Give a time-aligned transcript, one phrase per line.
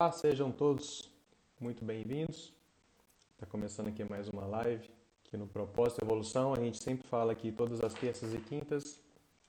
[0.00, 1.10] Olá, sejam todos
[1.60, 2.54] muito bem-vindos.
[3.34, 4.88] Está começando aqui mais uma live
[5.22, 6.54] aqui no Propósito Evolução.
[6.54, 8.98] A gente sempre fala aqui todas as terças e quintas,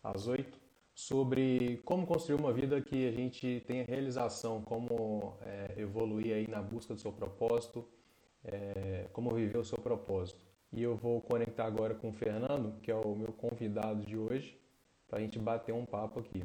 [0.04, 0.60] às oito,
[0.94, 6.62] sobre como construir uma vida que a gente tenha realização, como é, evoluir aí na
[6.62, 7.88] busca do seu propósito,
[8.44, 10.46] é, como viver o seu propósito.
[10.74, 14.60] E eu vou conectar agora com o Fernando, que é o meu convidado de hoje,
[15.08, 16.44] para a gente bater um papo aqui.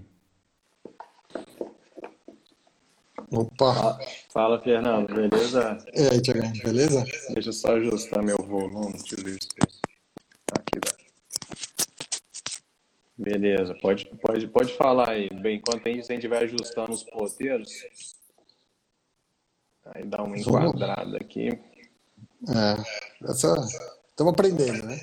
[3.32, 3.98] Opa!
[4.30, 5.78] Fala, Fernando, beleza?
[5.92, 7.04] E aí, Tiago, beleza?
[7.34, 9.48] Deixa eu só ajustar meu volume, deixa eu ver se
[10.52, 10.96] aqui dá.
[13.18, 15.28] Beleza, pode, pode, pode falar aí.
[15.30, 17.72] Bem, enquanto a gente vai ajustando os poteiros,
[19.86, 21.48] aí dá uma enquadrada aqui.
[21.48, 23.56] É, essa...
[24.08, 25.00] estamos aprendendo, né?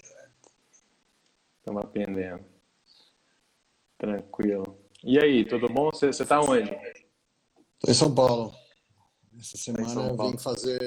[1.59, 2.45] Estamos aprendendo.
[3.97, 4.77] Tranquilo.
[5.03, 5.89] E aí, tudo bom?
[5.91, 6.71] Você está onde?
[7.85, 8.55] Estou em São Paulo.
[9.37, 10.81] Essa semana eu vim fazer,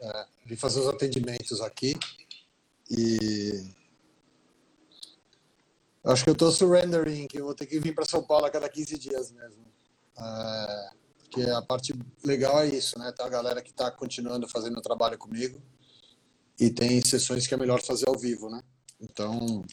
[0.00, 1.96] é, vim fazer os atendimentos aqui
[2.88, 3.74] e
[6.04, 8.50] acho que eu estou surrendering, que eu vou ter que vir para São Paulo a
[8.50, 9.64] cada 15 dias mesmo.
[10.16, 11.92] É, porque a parte
[12.24, 13.10] legal é isso, né?
[13.10, 15.60] Tem a galera que está continuando fazendo o trabalho comigo
[16.60, 18.62] e tem sessões que é melhor fazer ao vivo, né?
[19.00, 19.64] Então,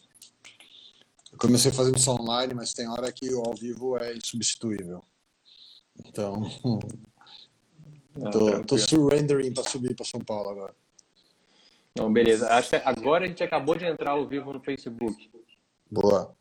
[1.32, 5.04] eu comecei fazendo isso online, mas tem hora que o ao vivo é insubstituível.
[6.04, 6.44] Então,
[8.24, 10.76] ah, tô, tô surrendering para subir para São Paulo agora.
[11.98, 12.50] Não, beleza.
[12.50, 15.32] Acho que agora a gente acabou de entrar ao vivo no Facebook.
[15.90, 16.36] Boa.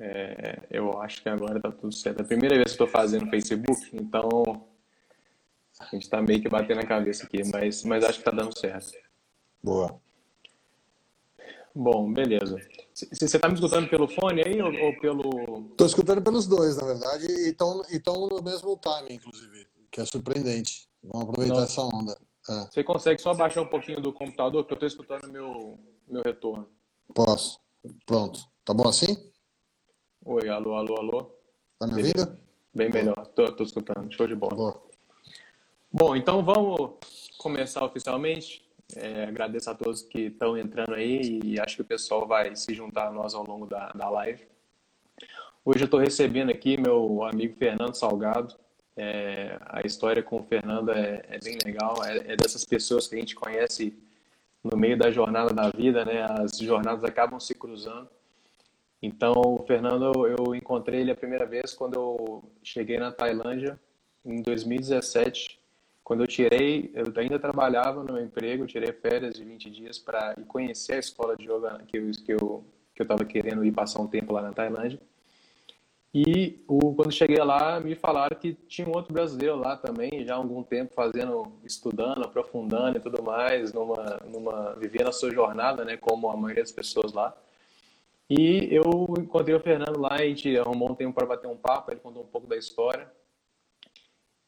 [0.00, 2.20] É, eu acho que agora tá tudo certo.
[2.20, 4.66] É a primeira vez que estou fazendo Facebook, então
[5.78, 8.58] a gente está meio que batendo a cabeça aqui, mas, mas acho que está dando
[8.58, 8.92] certo.
[9.62, 10.00] Boa.
[11.74, 12.56] Bom, beleza.
[12.94, 15.49] Você está me escutando pelo fone aí ou, ou pelo.
[15.80, 20.86] Estou escutando pelos dois, na verdade, e estão no mesmo time, inclusive, que é surpreendente.
[21.02, 22.20] Vamos aproveitar essa onda.
[22.50, 22.66] É.
[22.66, 26.68] Você consegue só baixar um pouquinho do computador, que eu estou escutando meu, meu retorno.
[27.14, 27.58] Posso.
[28.04, 28.40] Pronto.
[28.62, 29.16] Tá bom assim?
[30.26, 31.34] Oi, alô, alô, alô.
[31.78, 32.38] Tá me ouvindo?
[32.74, 33.26] Bem melhor.
[33.28, 34.12] Tô, tô escutando.
[34.12, 34.54] Show de bola.
[34.54, 34.82] Boa.
[35.90, 36.98] Bom, então vamos
[37.38, 38.70] começar oficialmente.
[38.96, 42.74] É, agradeço a todos que estão entrando aí e acho que o pessoal vai se
[42.74, 44.46] juntar a nós ao longo da, da live.
[45.64, 48.54] Hoje eu estou recebendo aqui meu amigo Fernando Salgado.
[48.96, 53.14] É, a história com o Fernando é, é bem legal, é, é, dessas pessoas que
[53.14, 53.94] a gente conhece
[54.64, 56.22] no meio da jornada da vida, né?
[56.22, 58.08] As jornadas acabam se cruzando.
[59.02, 63.78] Então, o Fernando, eu encontrei ele a primeira vez quando eu cheguei na Tailândia
[64.24, 65.60] em 2017
[66.10, 70.34] quando eu tirei, eu ainda trabalhava no meu emprego, tirei férias de 20 dias para
[70.36, 73.70] ir conhecer a escola de yoga que eu que eu que eu estava querendo ir
[73.70, 74.98] passar um tempo lá na Tailândia.
[76.12, 80.34] E o, quando cheguei lá, me falaram que tinha um outro brasileiro lá também, já
[80.34, 85.84] há algum tempo fazendo, estudando, aprofundando e tudo mais, numa, numa, vivendo a sua jornada,
[85.84, 87.32] né, como a maioria das pessoas lá.
[88.28, 88.82] E eu
[89.18, 92.22] encontrei o Fernando lá, a gente arrumou um tempo para bater um papo, ele contou
[92.22, 93.08] um pouco da história.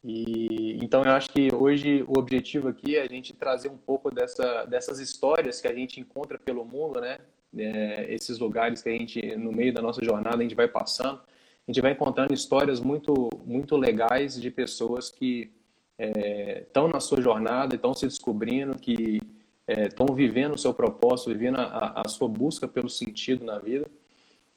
[0.04, 4.12] E então eu acho que hoje o objetivo aqui é a gente trazer um pouco
[4.12, 7.18] dessa, dessas histórias que a gente encontra pelo mundo, né?
[7.56, 11.20] É, esses lugares que a gente no meio da nossa jornada a gente vai passando,
[11.66, 15.52] a gente vai encontrando histórias muito muito legais de pessoas que
[15.98, 19.20] estão é, na sua jornada, estão se descobrindo, que
[19.68, 23.86] estão é, vivendo o seu propósito, vivendo a, a, sua busca pelo sentido na vida.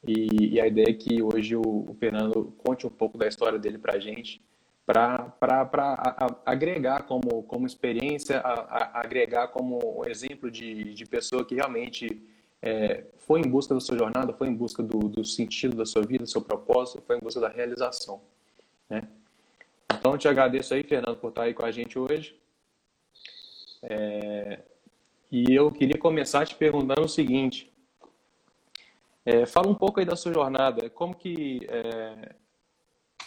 [0.08, 3.60] E, e a ideia é que hoje o, o Fernando conte um pouco da história
[3.60, 4.42] dele para a gente
[4.86, 5.34] para
[6.46, 12.22] agregar como, como experiência, a, a, agregar como exemplo de, de pessoa que realmente
[12.66, 16.02] é, foi em busca da sua jornada, foi em busca do, do sentido da sua
[16.02, 18.20] vida, do seu propósito, foi em busca da realização.
[18.90, 19.08] Né?
[19.94, 22.36] Então, eu te agradeço aí, Fernando, por estar aí com a gente hoje.
[23.84, 24.64] É,
[25.32, 27.72] e eu queria começar te perguntando o seguinte.
[29.24, 30.90] É, fala um pouco aí da sua jornada.
[30.90, 31.60] Como que...
[31.70, 32.36] É,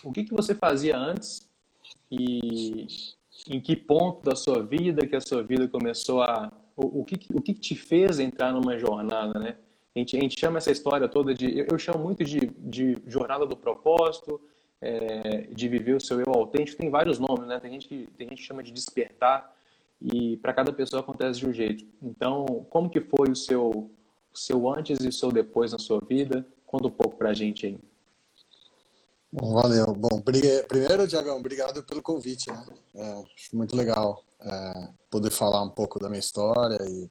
[0.02, 1.48] o que, que você fazia antes
[2.10, 2.86] e
[3.48, 7.18] em que ponto da sua vida que a sua vida começou a o, o que
[7.34, 9.56] o que te fez entrar numa jornada, né?
[9.94, 13.44] A gente, a gente chama essa história toda de eu, chamo muito de, de jornada
[13.44, 14.40] do propósito,
[14.80, 16.78] é, de viver o seu eu autêntico.
[16.78, 17.58] Tem vários nomes, né?
[17.58, 19.52] Tem gente que tem gente que chama de despertar
[20.00, 21.84] e para cada pessoa acontece de um jeito.
[22.00, 23.90] Então, como que foi o seu
[24.32, 26.46] o seu antes e o seu depois na sua vida?
[26.64, 27.78] Conta um pouco para a gente aí.
[29.32, 29.86] Bom, valeu.
[29.94, 32.50] Bom, primeiro, Diagão, obrigado pelo convite.
[32.50, 32.64] Né?
[32.94, 33.22] É,
[33.52, 37.10] muito legal é, poder falar um pouco da minha história e,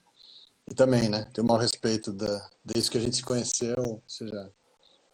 [0.69, 4.03] e também, né, ter o maior respeito da, desde que a gente se conheceu, ou
[4.07, 4.51] seja,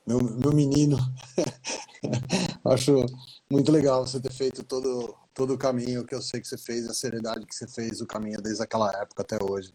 [0.05, 0.97] meu, meu menino.
[2.65, 3.05] Acho
[3.49, 6.87] muito legal você ter feito todo, todo o caminho que eu sei que você fez,
[6.87, 9.73] a seriedade que você fez, o caminho desde aquela época até hoje.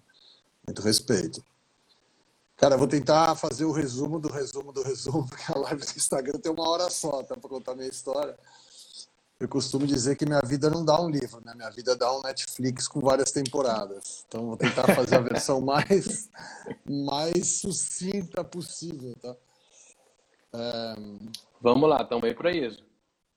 [0.66, 1.42] Muito respeito.
[2.56, 5.96] Cara, eu vou tentar fazer o resumo do resumo do resumo, porque a live do
[5.96, 7.36] Instagram tem uma hora só, tá?
[7.36, 8.36] Pra contar minha história.
[9.40, 11.52] Eu costumo dizer que minha vida não dá um livro, né?
[11.54, 14.24] Minha vida dá um Netflix com várias temporadas.
[14.26, 16.28] Então, vou tentar fazer a versão mais,
[16.84, 19.36] mais sucinta possível, tá?
[20.54, 20.94] É...
[21.60, 22.82] Vamos lá, estamos aí para isso.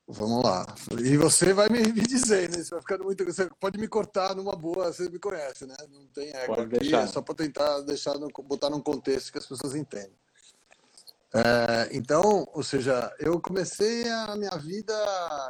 [0.08, 0.66] Vamos lá.
[0.98, 2.58] E você vai me, me dizer, né?
[2.58, 3.24] Você vai ficando muito.
[3.24, 5.76] Você pode me cortar numa boa, você me conhece, né?
[5.88, 7.02] Não tem pode aqui, deixar.
[7.02, 10.18] é só para tentar deixar no, botar num contexto que as pessoas entendem.
[11.34, 14.92] É, então, ou seja, eu comecei a minha vida.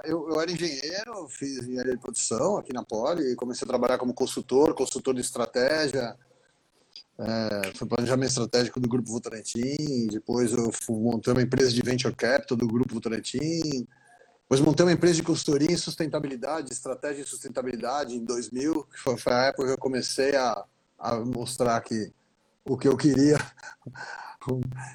[0.04, 4.14] Eu, eu era engenheiro, fiz engenharia de produção aqui na Poli, comecei a trabalhar como
[4.14, 6.16] consultor, consultor de estratégia.
[7.18, 12.56] É, fui planejamento estratégico do Grupo Votorantim, depois eu montei uma empresa de venture capital
[12.56, 13.86] do Grupo Votorantim,
[14.42, 19.16] depois montei uma empresa de consultoria em sustentabilidade, estratégia de sustentabilidade em 2000, que foi,
[19.18, 20.64] foi a época que eu comecei a,
[20.98, 22.12] a mostrar que
[22.64, 23.38] o que eu queria.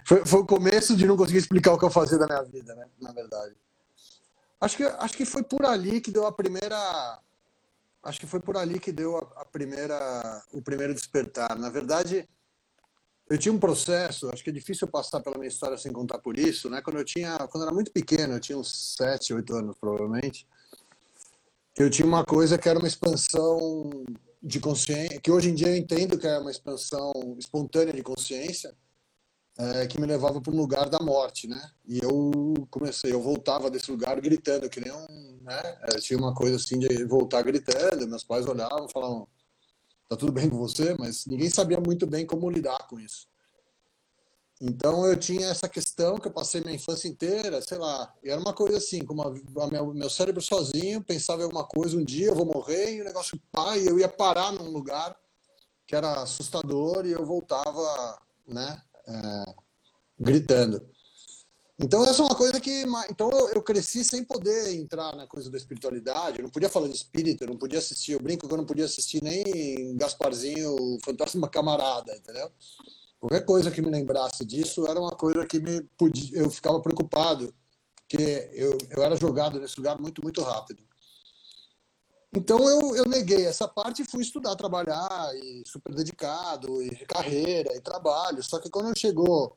[0.06, 2.76] Foi, foi, o começo de não conseguir explicar o que eu fazia da minha vida,
[2.76, 2.86] né?
[3.02, 3.56] Na verdade.
[4.60, 7.20] Acho que, acho que foi por ali que deu a primeira.
[8.04, 11.58] Acho que foi por ali que deu a, a primeira, o primeiro despertar.
[11.58, 12.28] Na verdade,
[13.30, 16.38] eu tinha um processo, acho que é difícil passar pela minha história sem contar por
[16.38, 16.82] isso, né?
[16.82, 20.48] Quando eu tinha, quando eu era muito pequeno, eu tinha uns 7, 8 anos provavelmente,
[21.78, 24.06] eu tinha uma coisa que era uma expansão
[24.42, 28.74] de consciência, que hoje em dia eu entendo que é uma expansão espontânea de consciência,
[29.58, 31.72] é, que me levava para um lugar da morte, né?
[31.88, 35.80] E eu comecei, eu voltava desse lugar gritando, que nem um, né?
[35.92, 39.28] Eu tinha uma coisa assim de voltar gritando, meus pais olhavam, falavam
[40.08, 43.28] tá tudo bem com você, mas ninguém sabia muito bem como lidar com isso.
[44.60, 48.40] Então eu tinha essa questão que eu passei minha infância inteira, sei lá, e era
[48.40, 52.28] uma coisa assim, como a, a meu cérebro sozinho pensava em alguma coisa, um dia
[52.28, 55.16] eu vou morrer e o negócio pai, eu ia parar num lugar
[55.86, 59.54] que era assustador e eu voltava, né, é,
[60.20, 60.82] gritando.
[61.80, 62.86] Então, essa é uma coisa que.
[63.10, 66.40] Então, eu, cresci sem poder entrar na coisa da espiritualidade.
[66.40, 68.14] Eu não podia falar de espírito, eu não podia assistir.
[68.14, 70.76] Eu brinco que eu não podia assistir nem Gasparzinho,
[71.06, 72.52] Fantasma Camarada, entendeu?
[73.20, 77.54] Qualquer coisa que me lembrasse disso era uma coisa que me podia, eu ficava preocupado,
[77.96, 80.87] porque eu, eu era jogado nesse lugar muito, muito rápido.
[82.34, 87.76] Então eu, eu neguei essa parte e fui estudar, trabalhar, e super dedicado, e carreira,
[87.76, 88.44] e trabalho.
[88.44, 89.56] Só que quando chegou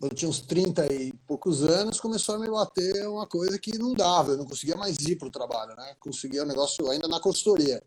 [0.00, 3.94] eu tinha uns 30 e poucos anos, começou a me bater uma coisa que não
[3.94, 5.96] dava, eu não conseguia mais ir para o trabalho, né?
[5.98, 7.82] Conseguia o um negócio ainda na consultoria.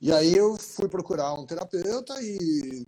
[0.00, 2.86] E aí eu fui procurar um terapeuta e,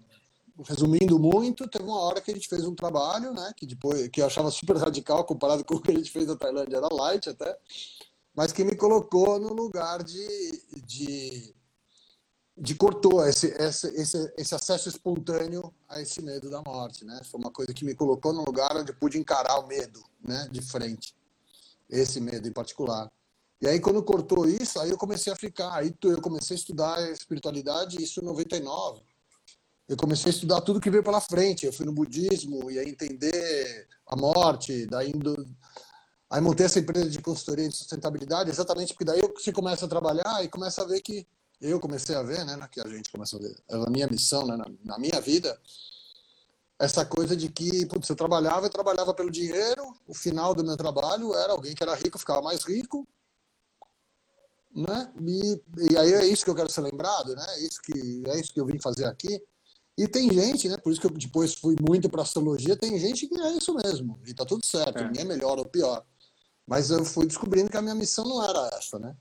[0.64, 3.52] resumindo muito, teve uma hora que a gente fez um trabalho, né?
[3.56, 6.37] Que depois, que eu achava super radical comparado com o que a gente fez na
[6.37, 7.58] Tailândia, era light até,
[8.37, 11.56] mas que me colocou no lugar de, de
[12.59, 17.21] de cortou esse, esse, esse, esse acesso espontâneo a esse medo da morte, né?
[17.31, 20.49] Foi uma coisa que me colocou num lugar onde pude encarar o medo, né?
[20.50, 21.15] De frente,
[21.88, 23.12] esse medo em particular.
[23.61, 27.12] E aí quando cortou isso, aí eu comecei a ficar, aí eu comecei a estudar
[27.12, 29.03] espiritualidade, isso em 99.
[29.87, 31.67] Eu comecei a estudar tudo que veio pela frente.
[31.67, 35.47] Eu fui no budismo e aí entender a morte, daí indo
[36.28, 40.45] Aí montei essa empresa de consultoria de sustentabilidade, exatamente porque daí você começa a trabalhar
[40.45, 41.26] e começa a ver que
[41.61, 44.56] eu comecei a ver, né, que a gente começou a ver, a minha missão, né,
[44.56, 45.59] na, na minha vida,
[46.78, 50.76] essa coisa de que, putz, eu trabalhava, eu trabalhava pelo dinheiro, o final do meu
[50.76, 53.06] trabalho era alguém que era rico ficava mais rico,
[54.75, 55.11] né?
[55.18, 57.47] E, e aí é isso que eu quero ser lembrado, né?
[57.49, 59.42] É isso que é isso que eu vim fazer aqui.
[59.97, 60.76] E tem gente, né?
[60.76, 62.76] Por isso que eu depois fui muito para astrologia.
[62.76, 64.99] Tem gente que é isso mesmo e tá tudo certo.
[64.99, 65.04] É.
[65.04, 66.04] Ninguém é melhor ou pior.
[66.66, 69.16] Mas eu fui descobrindo que a minha missão não era essa, né?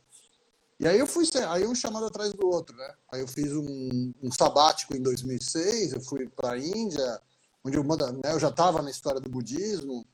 [0.79, 2.93] E aí eu fui, aí um chamado atrás do outro, né?
[3.11, 7.21] Aí eu fiz um, um sabático em 2006, eu fui para a Índia,
[7.63, 10.05] onde eu, né, eu já estava na história do budismo,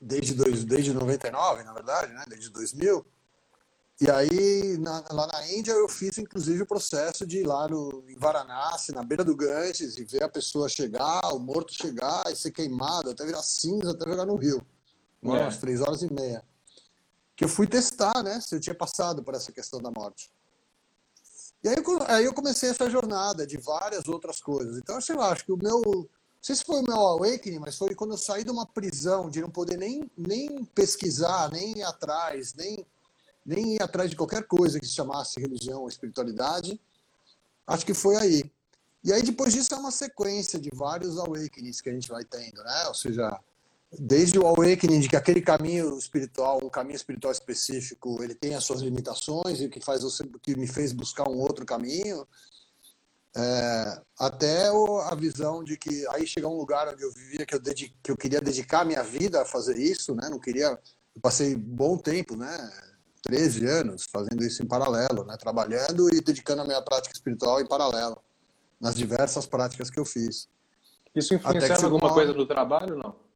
[0.00, 2.24] desde, dois, desde 99, na verdade, né?
[2.28, 3.04] Desde 2000.
[4.00, 8.04] E aí, na, lá na Índia, eu fiz inclusive o processo de ir lá no,
[8.08, 12.36] em Varanasi, na beira do Ganges, e ver a pessoa chegar, o morto chegar e
[12.36, 14.64] ser queimado, até virar cinza, até jogar no rio.
[15.22, 15.26] É.
[15.26, 16.44] Umas três horas e meia
[17.38, 20.28] que eu fui testar, né, se eu tinha passado por essa questão da morte.
[21.62, 21.76] E aí,
[22.08, 24.76] aí eu comecei essa jornada de várias outras coisas.
[24.76, 25.80] Então, sei lá, acho que o meu.
[25.80, 29.30] Não sei se foi o meu awakening, mas foi quando eu saí de uma prisão,
[29.30, 32.84] de não poder nem, nem pesquisar, nem ir atrás, nem,
[33.46, 36.80] nem ir atrás de qualquer coisa que se chamasse religião ou espiritualidade.
[37.66, 38.52] Acho que foi aí.
[39.04, 42.64] E aí, depois disso, é uma sequência de vários awakenings que a gente vai tendo,
[42.64, 42.86] né?
[42.88, 43.38] Ou seja,
[43.92, 48.64] desde o awakening de que aquele caminho espiritual, um caminho espiritual específico, ele tem as
[48.64, 52.26] suas limitações e o que faz você, que me fez buscar um outro caminho,
[53.36, 57.60] é, até a visão de que aí chegar um lugar onde eu vivia que eu,
[57.60, 60.28] dedique, que eu queria dedicar minha vida a fazer isso, né?
[60.28, 60.78] Não queria,
[61.14, 62.70] eu passei bom tempo, né?
[63.22, 65.36] 13 anos fazendo isso em paralelo, né?
[65.36, 68.20] Trabalhando e dedicando a minha prática espiritual em paralelo
[68.80, 70.48] nas diversas práticas que eu fiz.
[71.14, 73.27] Isso influenciava alguma coisa no trabalho, não?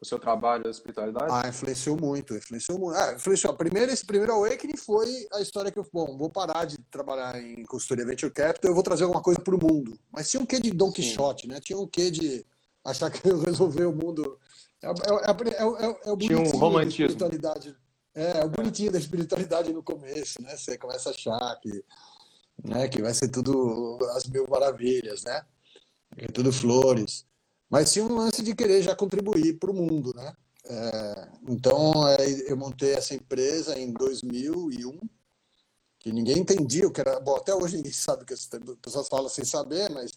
[0.00, 1.26] O seu trabalho da espiritualidade?
[1.28, 2.96] Ah, influenciou muito, influenciou muito.
[2.96, 3.52] Ah, influenciou.
[3.54, 7.64] Primeiro, esse primeiro awakening foi a história que eu, bom, vou parar de trabalhar em
[7.64, 9.98] consultoria Venture Capital, eu vou trazer alguma coisa para o mundo.
[10.12, 11.58] Mas tinha um quê de Don Quixote, né?
[11.60, 12.46] Tinha um quê de
[12.84, 14.38] achar que eu resolver o mundo.
[14.80, 17.06] É, é, é, é, é o tinha um romantismo.
[17.06, 17.76] espiritualidade.
[18.14, 20.56] É, é o bonitinho da espiritualidade no começo, né?
[20.56, 21.84] Você começa a achar que,
[22.64, 25.42] né, que vai ser tudo as mil maravilhas, né?
[26.16, 27.27] É tudo flores.
[27.68, 30.32] Mas tinha um lance de querer já contribuir para o mundo, né?
[30.64, 31.92] É, então
[32.46, 34.98] eu montei essa empresa em 2001,
[35.98, 37.20] que ninguém entendia o que era.
[37.20, 38.48] Bom, até hoje ninguém sabe o que as
[38.80, 40.12] pessoas falam sem saber, mas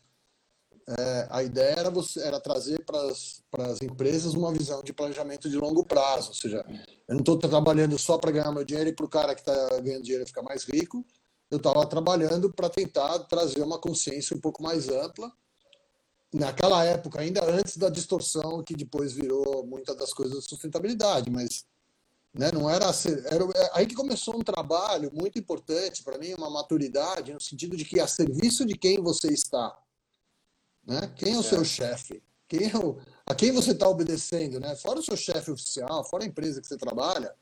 [0.87, 5.57] é, a ideia era, você, era trazer para as empresas uma visão de planejamento de
[5.57, 6.29] longo prazo.
[6.29, 6.65] Ou seja,
[7.07, 9.79] eu não estou trabalhando só para ganhar meu dinheiro e para o cara que está
[9.79, 11.05] ganhando dinheiro ficar mais rico.
[11.49, 15.31] Eu estava trabalhando para tentar trazer uma consciência um pouco mais ampla
[16.33, 21.65] naquela época, ainda antes da distorção que depois virou muitas das coisas da sustentabilidade, mas
[22.33, 22.85] né, não era,
[23.25, 27.75] era é, aí que começou um trabalho muito importante para mim, uma maturidade no sentido
[27.75, 29.77] de que a serviço de quem você está,
[30.85, 31.13] né?
[31.17, 32.23] Quem é o seu chefe?
[32.47, 34.75] Quem é o, a quem você está obedecendo, né?
[34.75, 37.33] Fora o seu chefe oficial, fora a empresa que você trabalha,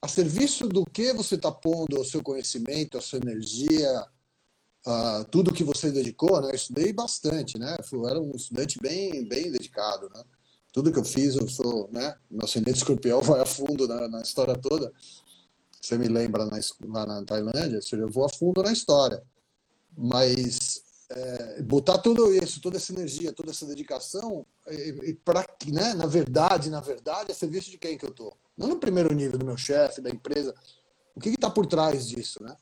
[0.00, 4.06] a serviço do que você está pondo o seu conhecimento, a sua energia,
[4.88, 6.50] uh, tudo que você dedicou, né?
[6.50, 7.76] Eu estudei bastante, né?
[7.92, 10.22] Eu era um estudante bem, bem dedicado, né?
[10.72, 12.16] Tudo que eu fiz, eu sou, né?
[12.30, 14.92] Meu ascendente escorpião vai a fundo na, na história toda.
[15.80, 19.22] Você me lembra na, lá na Tailândia, eu vou a fundo na história.
[19.96, 24.46] Mas é, botar tudo isso, toda essa energia, toda essa dedicação,
[25.24, 28.32] para né, na verdade, na verdade, é serviço de quem que eu tô?
[28.56, 30.54] Não no primeiro nível do meu chefe, da empresa.
[31.14, 32.56] O que está por trás disso, né?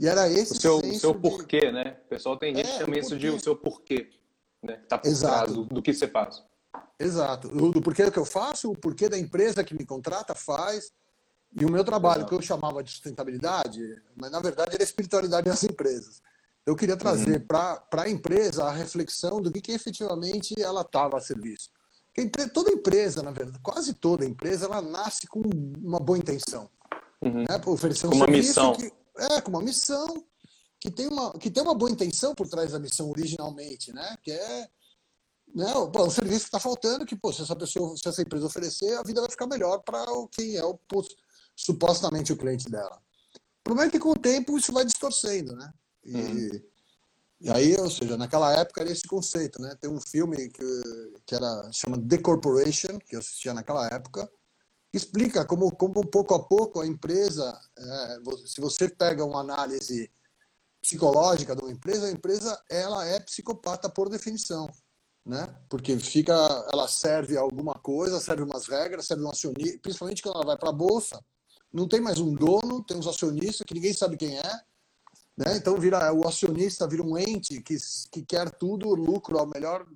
[0.00, 1.20] E era esse o seu, seu de...
[1.20, 1.98] porquê, né?
[2.06, 4.08] O pessoal tem gente é, que chama isso de o seu porquê,
[4.62, 4.78] né?
[4.78, 5.52] Que tá por Exato.
[5.52, 6.42] do, do, que você faz.
[6.98, 7.48] Exato.
[7.48, 10.90] Do, do porquê que eu faço, o porquê da empresa que me contrata faz.
[11.52, 12.30] E o meu trabalho, Exato.
[12.30, 16.22] que eu chamava de sustentabilidade, mas na verdade era espiritualidade das empresas.
[16.64, 17.46] Eu queria trazer uhum.
[17.46, 21.70] para a empresa a reflexão do que, que efetivamente ela estava a serviço.
[22.14, 25.42] Porque toda empresa, na verdade, quase toda empresa, ela nasce com
[25.78, 26.70] uma boa intenção.
[27.20, 27.40] Uhum.
[27.40, 27.60] Né?
[27.66, 28.74] Oferecer um uma missão.
[28.74, 30.24] Que, é, com uma missão
[30.78, 34.16] que tem uma, que tem uma boa intenção por trás da missão originalmente, né?
[34.22, 34.68] Que é
[35.54, 38.46] né, o, o serviço que está faltando, que pô, se essa pessoa, se essa empresa
[38.46, 40.78] oferecer, a vida vai ficar melhor para quem é o
[41.54, 42.98] supostamente o cliente dela.
[43.60, 45.70] O problema é que com o tempo isso vai distorcendo, né?
[46.02, 46.62] E, uhum.
[47.42, 49.76] e aí, ou seja, naquela época era esse conceito, né?
[49.78, 50.82] Tem um filme que,
[51.26, 54.30] que era chama The Corporation, que eu assistia naquela época,
[54.92, 60.10] explica como, como pouco a pouco a empresa, é, se você pega uma análise
[60.82, 64.68] psicológica de uma empresa, a empresa ela é psicopata por definição,
[65.24, 65.54] né?
[65.68, 66.34] Porque fica,
[66.72, 70.70] ela serve alguma coisa, serve umas regras, serve um acionista, principalmente quando ela vai para
[70.70, 71.22] a bolsa,
[71.72, 74.60] não tem mais um dono, tem uns acionistas que ninguém sabe quem é,
[75.36, 75.56] né?
[75.56, 77.76] Então vira o acionista vira um ente que,
[78.10, 79.86] que quer tudo, lucro ao melhor,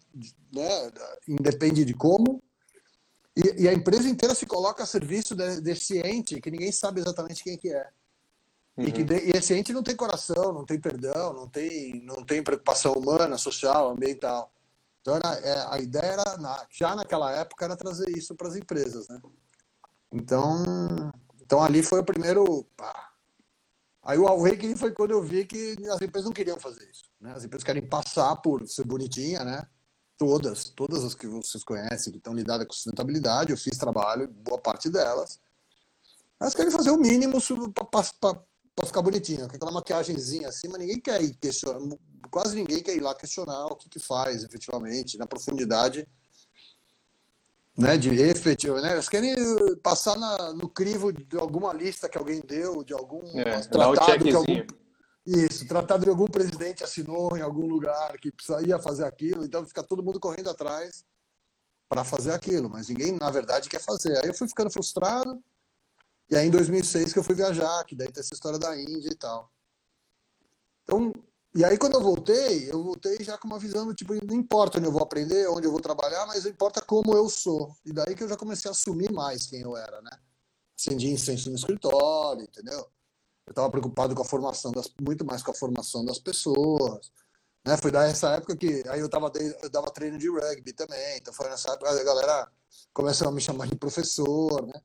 [0.52, 0.92] né?
[1.28, 2.42] independe de como,
[3.36, 7.00] e, e, a empresa inteira se coloca a serviço de, desse ente que ninguém sabe
[7.00, 7.90] exatamente quem que é.
[8.76, 8.86] Uhum.
[8.86, 12.24] E, que de, e esse ente não tem coração, não tem perdão, não tem, não
[12.24, 14.52] tem preocupação humana, social, ambiental.
[15.00, 18.56] Então era, é, a ideia era, na, já naquela época, era trazer isso para as
[18.56, 19.08] empresas.
[19.08, 19.20] Né?
[20.12, 21.12] Então,
[21.42, 22.64] então ali foi o primeiro.
[22.76, 23.10] Pá.
[24.02, 27.04] Aí o awakening foi quando eu vi que as empresas não queriam fazer isso.
[27.20, 27.32] Né?
[27.32, 29.66] As empresas querem passar por ser bonitinha, né?
[30.16, 34.60] Todas, todas as que vocês conhecem, que estão lidadas com sustentabilidade, eu fiz trabalho, boa
[34.60, 35.40] parte delas.
[36.40, 37.38] Elas querem fazer o mínimo
[37.90, 41.80] para ficar bonitinha, com aquela maquiagemzinha assim, mas ninguém quer ir questionar,
[42.30, 46.06] quase ninguém quer ir lá questionar o que, que faz efetivamente, na profundidade
[47.76, 48.92] né, de efetivo, né?
[48.92, 49.34] Elas querem
[49.82, 54.32] passar na, no crivo de alguma lista que alguém deu, de algum é, tratado que
[54.32, 54.64] algum,
[55.26, 58.32] isso, tratado de algum presidente assinou em algum lugar que
[58.66, 61.04] ia fazer aquilo, então fica todo mundo correndo atrás
[61.88, 64.18] para fazer aquilo, mas ninguém, na verdade, quer fazer.
[64.18, 65.42] Aí eu fui ficando frustrado,
[66.30, 69.10] e aí em 2006 que eu fui viajar, que daí tem essa história da Índia
[69.10, 69.50] e tal.
[70.82, 71.12] Então,
[71.56, 74.88] E aí, quando eu voltei, eu voltei já com uma visão tipo, não importa onde
[74.88, 77.76] eu vou aprender, onde eu vou trabalhar, mas importa como eu sou.
[77.84, 80.10] E daí que eu já comecei a assumir mais quem eu era, né?
[80.76, 82.84] Acendi incenso no escritório, entendeu?
[83.46, 87.10] Eu estava preocupado com a formação, das, muito mais com a formação das pessoas.
[87.64, 87.76] Né?
[87.76, 89.30] Foi nessa época que aí eu, tava,
[89.62, 91.18] eu dava treino de rugby também.
[91.18, 92.48] Então foi nessa época que a galera
[92.92, 94.80] começou a me chamar de professor, né?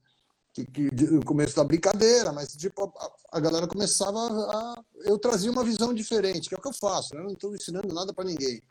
[0.54, 4.84] que, que no começo da brincadeira, mas tipo, a, a, galera começava a.
[5.04, 7.22] Eu trazia uma visão diferente, que é o que eu faço, né?
[7.22, 8.62] eu não estou ensinando nada para ninguém.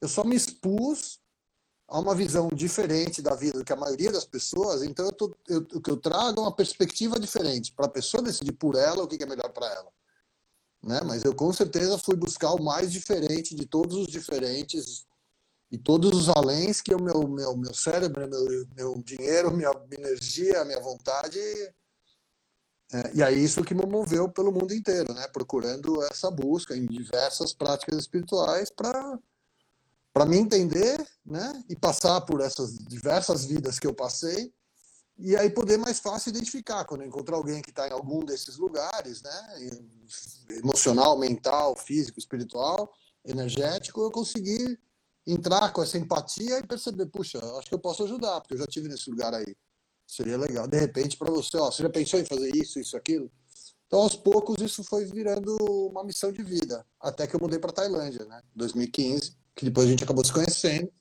[0.00, 1.21] Eu só me expus
[1.88, 5.36] a uma visão diferente da vida do que a maioria das pessoas, então eu tô,
[5.48, 9.04] eu, o que eu trago é uma perspectiva diferente, para a pessoa decidir por ela
[9.04, 9.92] o que é melhor para ela.
[10.82, 11.00] Né?
[11.04, 15.06] Mas eu com certeza fui buscar o mais diferente de todos os diferentes
[15.70, 20.64] e todos os aléns que o meu, meu, meu cérebro, meu, meu dinheiro, minha energia,
[20.64, 21.38] minha vontade.
[22.92, 25.26] É, e é isso que me moveu pelo mundo inteiro, né?
[25.28, 29.18] procurando essa busca em diversas práticas espirituais para
[30.12, 31.64] para me entender né?
[31.68, 34.52] e passar por essas diversas vidas que eu passei
[35.18, 38.56] e aí poder mais fácil identificar quando eu encontrar alguém que está em algum desses
[38.56, 39.70] lugares, né?
[40.50, 42.92] emocional, mental, físico, espiritual,
[43.24, 44.80] energético, eu conseguir
[45.26, 48.66] entrar com essa empatia e perceber, puxa, acho que eu posso ajudar, porque eu já
[48.66, 49.54] tive nesse lugar aí.
[50.06, 50.66] Seria legal.
[50.66, 53.30] De repente, para você, ó, você já pensou em fazer isso, isso, aquilo?
[53.86, 55.54] Então, aos poucos, isso foi virando
[55.88, 56.84] uma missão de vida.
[57.00, 58.42] Até que eu mudei para Tailândia, né?
[58.54, 60.92] 2015, que depois a gente acabou se conhecendo.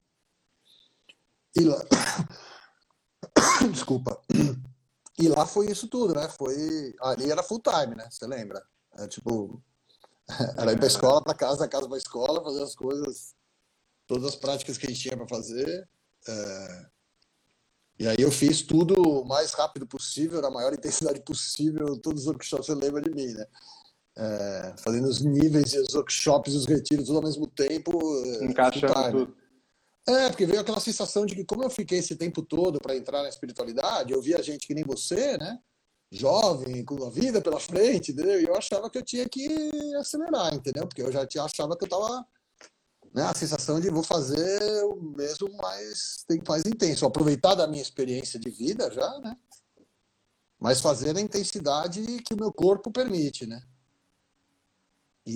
[1.55, 1.84] E lá.
[3.72, 4.22] Desculpa.
[5.20, 6.29] E lá foi isso tudo, né?
[6.29, 6.96] Foi.
[7.01, 8.08] Ali era full time, né?
[8.10, 8.63] Você lembra?
[8.98, 9.62] É, tipo.
[10.58, 13.36] Era ir pra escola, para casa, casa pra escola, fazer as coisas
[14.12, 15.88] todas as práticas que a gente tinha para fazer.
[16.27, 16.86] É...
[18.00, 22.27] E aí eu fiz tudo o mais rápido possível, na maior intensidade possível, todos os
[22.27, 23.46] workshops, você lembra de mim, né?
[24.18, 24.74] É...
[24.77, 27.91] fazendo os níveis e os workshops e os retiros tudo ao mesmo tempo.
[28.25, 29.41] É, Encaixando tudo.
[30.08, 33.22] É, porque veio aquela sensação de que como eu fiquei esse tempo todo para entrar
[33.22, 35.60] na espiritualidade, eu via gente que nem você, né?
[36.12, 38.41] Jovem, com a vida pela frente, entendeu?
[38.41, 39.48] E eu achava que eu tinha que
[39.95, 40.88] acelerar, entendeu?
[40.88, 42.26] Porque eu já achava que eu estava
[43.13, 48.39] né, a sensação de vou fazer o mesmo mais, mais intenso, aproveitar da minha experiência
[48.39, 49.38] de vida já, né?
[50.60, 53.62] Mas fazer a intensidade que o meu corpo permite, né?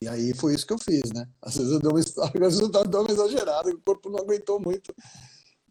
[0.02, 1.28] E aí foi isso que eu fiz, né?
[1.42, 4.94] Às vezes eu dou uma, às eu dou uma exagerada, o corpo não aguentou muito,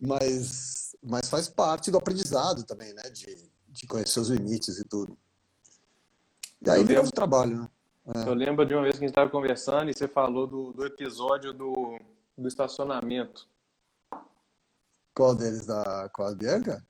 [0.00, 3.02] mas, mas faz parte do aprendizado também, né?
[3.10, 5.16] De, de conhecer os limites e tudo.
[6.64, 7.68] E aí vira o trabalho, né?
[8.06, 8.28] É.
[8.28, 10.84] Eu lembro de uma vez que a gente estava conversando e você falou do, do
[10.84, 11.98] episódio do,
[12.36, 13.48] do estacionamento.
[15.14, 15.64] Qual deles?
[15.64, 16.84] Da, com a Bianca?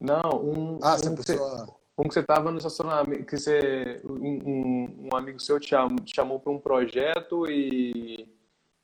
[0.00, 0.78] Não, um.
[0.80, 1.77] Ah, um, pessoa...
[1.98, 6.14] um que você estava no estacionamento, que você, um, um amigo seu te chamou, te
[6.14, 8.28] chamou para um projeto e,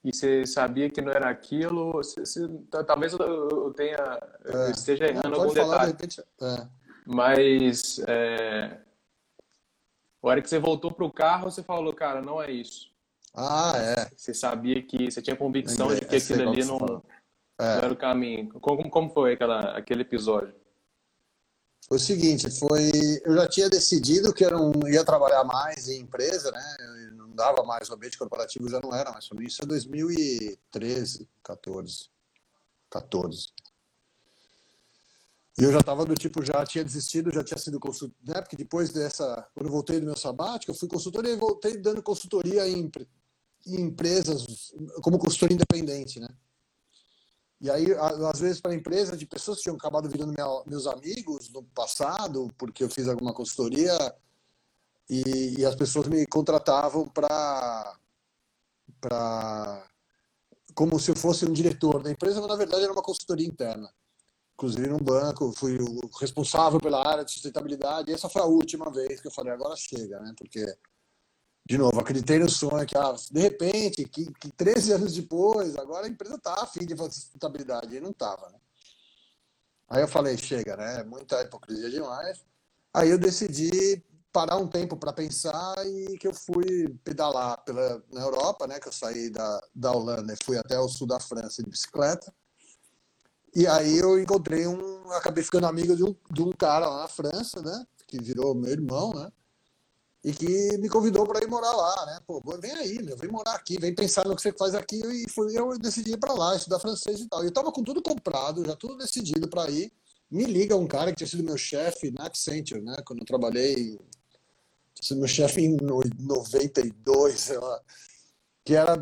[0.03, 1.93] e você sabia que não era aquilo.
[1.93, 2.49] Você, você,
[2.87, 4.67] talvez eu tenha, é.
[4.67, 5.81] eu esteja errando algum detalhe.
[5.81, 6.67] De repente, é.
[7.07, 8.79] Mas é,
[10.21, 12.93] a hora que você voltou para o carro, você falou, cara, não é isso.
[13.33, 14.11] Ah, é.
[14.17, 17.03] Você sabia que, você tinha convicção de que aquilo ali não, não,
[17.59, 18.49] era o caminho.
[18.61, 20.64] Como, como foi aquela, aquele episódio?
[21.87, 22.91] Foi o seguinte, foi,
[23.25, 26.77] eu já tinha decidido que eu não ia trabalhar mais em empresa, né?
[26.81, 29.45] Eu não dava mais o ambiente corporativo, já não era mais mim.
[29.45, 32.09] Isso é 2013, 14,
[32.91, 33.49] 14.
[35.59, 38.41] E eu já estava do tipo, já tinha desistido, já tinha sido consultor, né?
[38.41, 42.03] Porque depois dessa, quando eu voltei do meu sabático, eu fui consultor e voltei dando
[42.03, 42.91] consultoria em,
[43.67, 46.29] em empresas, como consultor independente, né?
[47.65, 47.87] E aí,
[48.31, 50.35] às vezes, para empresas de pessoas que tinham acabado virando
[50.67, 53.97] meus amigos no passado, porque eu fiz alguma consultoria,
[55.09, 57.97] e, e as pessoas me contratavam para.
[60.75, 63.91] como se eu fosse um diretor da empresa, mas na verdade era uma consultoria interna
[64.55, 68.11] inclusive no banco, fui o responsável pela área de sustentabilidade.
[68.11, 70.33] E essa foi a última vez que eu falei, agora chega, né?
[70.39, 70.65] Porque,
[71.67, 76.07] de novo, acreditei no sonho que, ah, de repente, que, que 13 anos depois, agora
[76.07, 77.97] a empresa está afim de fazer sustentabilidade.
[77.97, 78.59] E não estava, né?
[79.89, 81.03] Aí eu falei, chega, né?
[81.05, 82.45] Muita hipocrisia demais.
[82.93, 88.23] Aí eu decidi parar um tempo para pensar e que eu fui pedalar pela, na
[88.23, 88.79] Europa, né?
[88.79, 92.33] Que eu saí da, da Holanda e fui até o sul da França de bicicleta
[93.55, 95.11] e aí eu encontrei um.
[95.13, 97.87] Acabei ficando amigo de um, de um cara lá na França, né?
[98.07, 99.31] Que virou meu irmão, né?
[100.25, 102.19] E que me convidou para ir morar lá, né?
[102.27, 104.97] Pô, vem aí, meu, vem morar aqui, vem pensar no que você faz aqui.
[104.97, 107.45] E fui, eu decidi ir para lá, estudar francês e tal.
[107.45, 109.93] E eu tava com tudo comprado, já tudo decidido para ir.
[110.31, 112.97] Me liga um cara que tinha sido meu chefe na Accenture, né?
[113.05, 113.99] Quando eu trabalhei.
[114.95, 117.83] Tinha sido meu chefe em 92, sei lá.
[118.65, 118.97] que era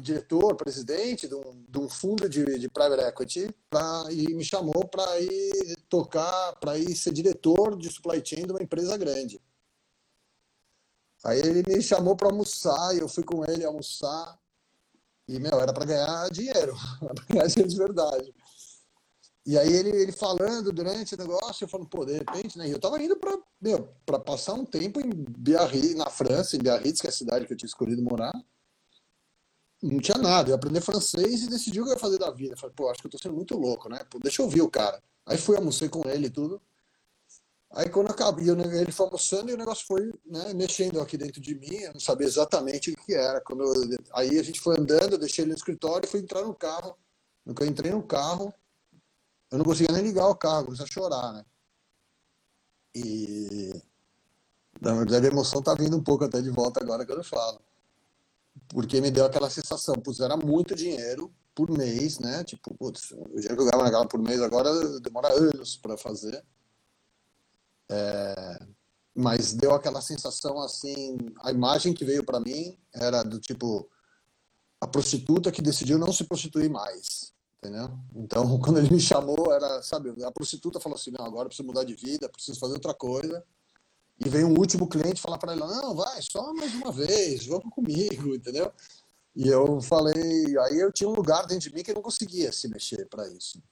[0.00, 4.86] diretor, presidente de um, de um fundo de, de private equity, pra, e me chamou
[4.86, 9.40] para ir tocar, para ir ser diretor de supply chain de uma empresa grande.
[11.24, 14.38] Aí ele me chamou para almoçar, e eu fui com ele almoçar,
[15.28, 18.34] e, meu, era para ganhar dinheiro, para ganhar dinheiro de verdade.
[19.44, 22.70] E aí ele, ele falando durante o negócio, eu falando, pô, de repente, né?
[22.70, 27.00] Eu tava indo para meu, para passar um tempo em Biarritz, na França, em Biarritz,
[27.00, 28.32] que é a cidade que eu tinha escolhido morar.
[29.82, 32.30] Não tinha nada, eu ia aprender francês e decidi o que eu ia fazer da
[32.30, 32.54] vida.
[32.54, 33.98] Eu falei, pô, acho que eu tô sendo muito louco, né?
[34.10, 35.02] Pô, deixa eu ouvir o cara.
[35.24, 36.60] Aí fui, almocei com ele e tudo.
[37.70, 41.54] Aí quando acabei, ele foi almoçando e o negócio foi né, mexendo aqui dentro de
[41.54, 43.40] mim, eu não sabia exatamente o que era.
[43.42, 46.42] Quando eu, aí a gente foi andando, eu deixei ele no escritório e fui entrar
[46.42, 46.96] no carro.
[47.44, 48.52] No que eu entrei no carro,
[49.50, 51.44] eu não conseguia nem ligar o carro, comecei a chorar, né?
[52.94, 53.82] E
[54.80, 57.60] na verdade a emoção tá vindo um pouco até de volta agora que eu falo.
[58.68, 62.44] Porque me deu aquela sensação, putz, era muito dinheiro por mês, né?
[62.44, 66.42] Tipo, putz, o dinheiro que eu ganhava naquela por mês agora demora anos para fazer.
[67.90, 68.66] É,
[69.14, 73.88] mas deu aquela sensação assim, a imagem que veio para mim era do tipo
[74.80, 77.32] a prostituta que decidiu não se prostituir mais.
[77.58, 77.90] Entendeu?
[78.14, 81.84] Então, quando ele me chamou, era, sabe, a prostituta falou assim: não, agora preciso mudar
[81.84, 83.44] de vida, preciso fazer outra coisa.
[84.24, 87.70] E veio um último cliente falar para ela: não, vai, só mais uma vez, vamos
[87.70, 88.72] comigo, entendeu?
[89.34, 92.50] E eu falei, aí eu tinha um lugar dentro de mim que eu não conseguia
[92.50, 93.62] se mexer para isso.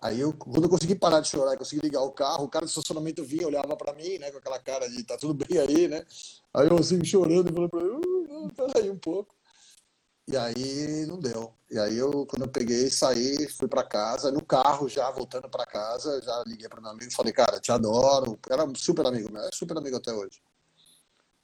[0.00, 2.70] Aí eu, quando eu consegui parar de chorar, consegui ligar o carro, o cara de
[2.70, 6.04] estacionamento vinha, olhava para mim, né, com aquela cara de tá tudo bem aí, né?
[6.54, 9.34] Aí eu assim chorando, falei para ele, uh, peraí um pouco.
[10.28, 11.54] E aí não deu.
[11.70, 15.64] E aí eu, quando eu peguei, saí, fui para casa, no carro já, voltando para
[15.64, 18.38] casa, já liguei para meu amigo falei, cara, te adoro.
[18.50, 20.40] Era um super amigo meu, é super amigo até hoje.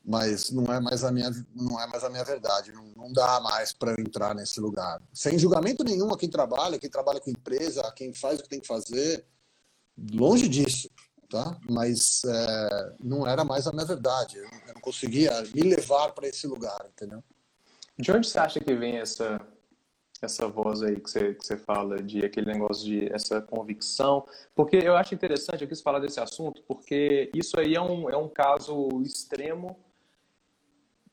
[0.04, 2.72] Mas não é mais a minha, não é mais a minha verdade.
[2.72, 5.00] Não, não dá mais para eu entrar nesse lugar.
[5.12, 8.48] Sem julgamento nenhum a quem trabalha, quem trabalha com empresa, a quem faz o que
[8.48, 9.24] tem que fazer.
[10.12, 10.90] Longe disso,
[11.30, 11.56] tá?
[11.70, 14.38] Mas é, não era mais a minha verdade.
[14.38, 17.22] Eu não conseguia me levar para esse lugar, entendeu?
[17.96, 19.40] De onde você acha que vem essa
[20.24, 24.24] essa voz aí que você, que você fala, de aquele negócio de essa convicção?
[24.54, 28.16] Porque eu acho interessante, eu quis falar desse assunto, porque isso aí é um, é
[28.16, 29.76] um caso extremo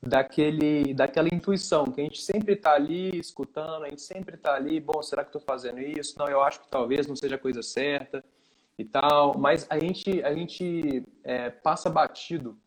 [0.02, 4.80] daquele, daquela intuição, que a gente sempre está ali escutando, a gente sempre está ali,
[4.80, 6.18] bom, será que estou fazendo isso?
[6.18, 8.24] Não, eu acho que talvez não seja a coisa certa
[8.78, 12.58] e tal, mas a gente, a gente é, passa batido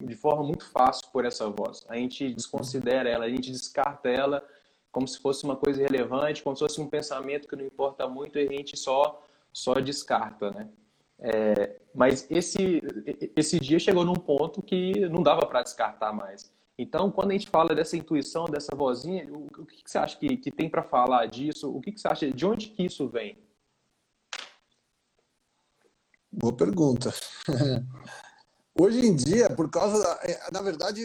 [0.00, 1.84] de forma muito fácil por essa voz.
[1.88, 4.42] A gente desconsidera ela, a gente descarta ela
[4.90, 8.38] como se fosse uma coisa irrelevante, como se fosse um pensamento que não importa muito
[8.38, 9.22] e a gente só
[9.52, 10.68] só descarta, né?
[11.20, 12.80] É, mas esse
[13.36, 16.50] esse dia chegou num ponto que não dava para descartar mais.
[16.78, 20.36] Então, quando a gente fala dessa intuição, dessa vozinha, o, que, que você acha que,
[20.36, 21.68] que tem para falar disso?
[21.68, 22.30] O que, que você acha?
[22.30, 23.36] De onde que isso vem?
[26.30, 27.12] Boa pergunta.
[28.80, 31.04] Hoje em dia, por causa da, é, na verdade,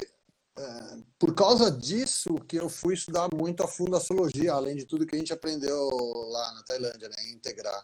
[0.56, 4.86] é, por causa disso que eu fui estudar muito a fundo a astrologia, além de
[4.86, 5.90] tudo que a gente aprendeu
[6.30, 7.84] lá na Tailândia, né, integrar.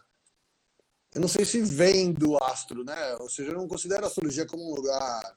[1.12, 3.16] Eu não sei se vem do astro, né?
[3.16, 5.36] Ou seja, eu não considero a astrologia como um lugar,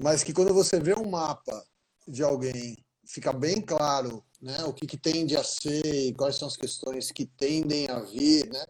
[0.00, 1.64] mas que quando você vê um mapa
[2.06, 6.46] de alguém, fica bem claro, né, o que, que tende a ser e quais são
[6.46, 8.64] as questões que tendem a vir, né?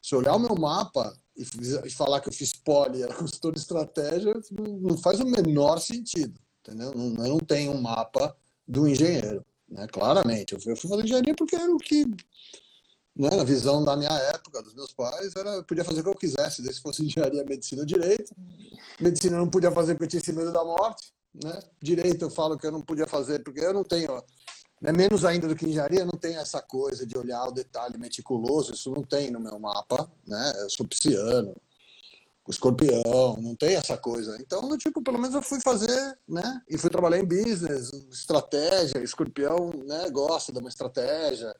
[0.00, 1.12] Se olhar o meu mapa,
[1.84, 6.38] e falar que eu fiz poli, era consultor de estratégia, não faz o menor sentido,
[6.60, 6.92] entendeu?
[6.94, 8.36] Não, eu não tenho um mapa
[8.66, 9.86] do engenheiro, né?
[9.88, 12.04] Claramente, eu fui, fazer engenharia porque era o que,
[13.18, 16.10] né, na visão da minha época, dos meus pais, era, eu podia fazer o que
[16.10, 18.34] eu quisesse, desde que fosse engenharia, medicina ou direito.
[19.00, 21.58] Medicina eu não podia fazer porque eu tinha medo da morte, né?
[21.82, 24.22] Direito eu falo que eu não podia fazer porque eu não tenho
[24.80, 24.92] né?
[24.92, 28.90] Menos ainda do que engenharia, não tem essa coisa de olhar o detalhe meticuloso, isso
[28.90, 30.52] não tem no meu mapa, né?
[30.60, 31.54] Eu sou pisciano,
[32.48, 34.36] escorpião, não tem essa coisa.
[34.40, 36.62] Então, tipo, pelo menos eu fui fazer, né?
[36.68, 40.08] E fui trabalhar em business, estratégia, escorpião, né?
[40.10, 41.54] Gosta de uma estratégia.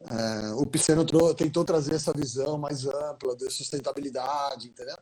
[0.00, 4.96] É, o Pisciano tentou trazer essa visão mais ampla de sustentabilidade, entendeu?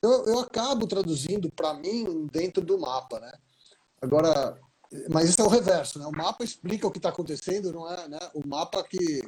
[0.00, 3.32] Eu, eu acabo traduzindo para mim dentro do mapa, né?
[4.00, 4.58] Agora,
[5.10, 6.06] mas isso é o reverso, né?
[6.06, 8.18] O mapa explica o que está acontecendo, não é né?
[8.34, 9.22] o mapa que.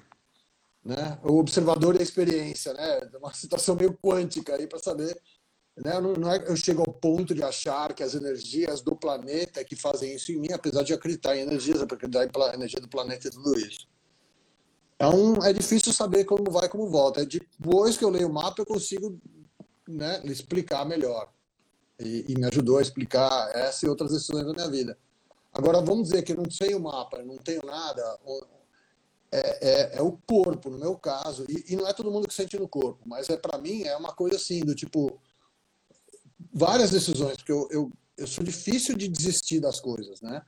[0.83, 1.18] Né?
[1.22, 3.11] O observador e a experiência, né?
[3.12, 5.20] É uma situação meio quântica aí para saber.
[5.76, 6.00] Né?
[6.00, 9.76] Não, não é, eu chego ao ponto de achar que as energias do planeta que
[9.76, 13.30] fazem isso em mim, apesar de acreditar em energias, acreditar em energia do planeta e
[13.30, 13.87] tudo isso.
[15.06, 17.22] Um, é difícil saber como vai como volta.
[17.22, 19.18] É depois que eu leio o mapa, eu consigo
[19.88, 21.32] né, explicar melhor.
[21.98, 24.98] E, e me ajudou a explicar essa e outras decisões da minha vida.
[25.52, 28.18] Agora, vamos dizer que eu não sei o mapa, não tenho nada,
[29.32, 32.34] é, é, é, o corpo, no meu caso, e, e, não é todo mundo que
[32.34, 35.20] sente no corpo, mas é para mim é uma coisa assim, do tipo,
[36.52, 40.40] várias decisões, porque eu, eu, eu sou difícil de desistir das coisas, né?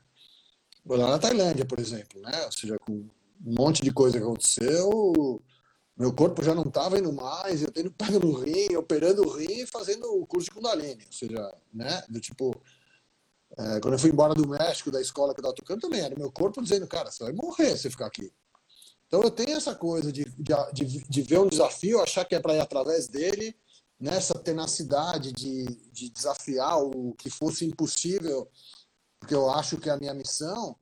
[0.84, 2.44] Vou lá na Tailândia, por exemplo, né?
[2.44, 3.08] Ou seja, com
[3.44, 5.42] um monte de coisa aconteceu,
[5.96, 9.62] meu corpo já não estava indo mais, eu tendo pego no rim, operando o rim
[9.62, 12.02] e fazendo o curso de Kundalini, ou seja, né?
[12.08, 12.54] Do tipo,
[13.58, 16.16] é, quando eu fui embora do México, da escola que eu estava tocando, também era
[16.16, 18.32] meu corpo dizendo, cara, você vai morrer se ficar aqui.
[19.06, 20.24] Então eu tenho essa coisa de,
[20.72, 23.54] de, de ver um desafio, achar que é para ir através dele,
[24.00, 28.50] nessa tenacidade de, de desafiar o que fosse impossível,
[29.20, 30.74] porque eu acho que é a minha missão,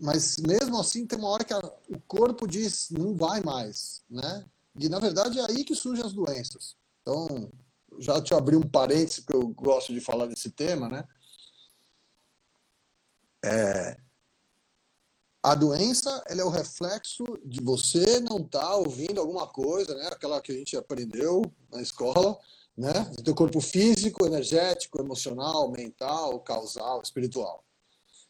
[0.00, 4.44] mas mesmo assim tem uma hora que a, o corpo diz não vai mais, né?
[4.78, 6.76] E na verdade é aí que surgem as doenças.
[7.02, 7.50] Então,
[7.98, 11.04] já te abri um parênteses que eu gosto de falar desse tema, né?
[13.44, 13.96] É,
[15.44, 20.06] a doença ela é o reflexo de você não estar tá ouvindo alguma coisa, né?
[20.06, 22.38] Aquela que a gente aprendeu na escola,
[22.74, 22.92] né?
[23.14, 27.62] Do teu corpo físico, energético, emocional, mental, causal, espiritual.